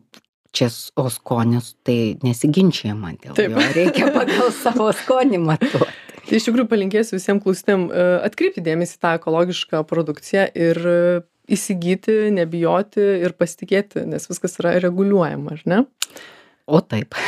čia, 0.52 0.68
o 1.00 1.08
skonis, 1.12 1.72
tai 1.86 2.18
nesiginčiama 2.24 3.14
dėl 3.16 3.36
Taip. 3.36 3.56
jo. 3.56 3.68
Reikia 3.76 4.12
pagal 4.12 4.52
savo 4.64 4.90
skonį 4.96 5.40
matuoti. 5.48 6.11
Tai 6.28 6.38
iš 6.38 6.46
tikrųjų 6.48 6.68
palinkėsiu 6.70 7.16
visiems 7.18 7.42
klausytėm 7.44 7.88
e, 7.90 8.04
atkreipti 8.28 8.62
dėmesį 8.64 8.98
į 8.98 9.02
tą 9.02 9.14
ekologišką 9.18 9.82
produkciją 9.90 10.46
ir 10.54 10.78
e, 10.86 10.98
įsigyti, 11.52 12.30
nebijoti 12.36 13.02
ir 13.26 13.34
pasitikėti, 13.38 14.06
nes 14.08 14.28
viskas 14.30 14.54
yra 14.62 14.76
reguliuojama, 14.84 15.56
ar 15.56 15.66
ne? 15.68 15.82
O 16.66 16.80
taip. 16.80 17.14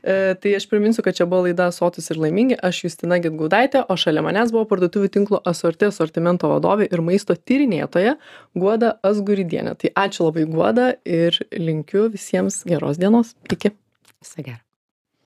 E, 0.00 0.34
tai 0.40 0.54
aš 0.56 0.64
priminsiu, 0.66 1.02
kad 1.04 1.14
čia 1.14 1.26
buvo 1.28 1.44
laida 1.44 1.68
Sotus 1.74 2.08
ir 2.10 2.18
laimingi, 2.18 2.56
aš 2.66 2.80
Justina 2.86 3.20
Gitgaudaitė, 3.22 3.84
o 3.86 3.96
šalia 4.00 4.22
manęs 4.24 4.50
buvo 4.54 4.64
parduotuvių 4.70 5.10
tinklo 5.12 5.40
Asortė 5.46 5.90
asortimento 5.90 6.48
vadovė 6.50 6.88
ir 6.90 7.04
maisto 7.04 7.36
tyrinėtoja 7.36 8.16
Guoda 8.58 8.94
Asguridienė. 9.06 9.76
Tai 9.78 9.92
ačiū 10.06 10.26
labai 10.30 10.48
Guoda 10.50 10.88
ir 11.04 11.38
linkiu 11.52 12.08
visiems 12.10 12.64
geros 12.66 12.98
dienos. 12.98 13.36
Iki. 13.52 13.76
Visą 14.24 14.42
gerą. 14.48 14.69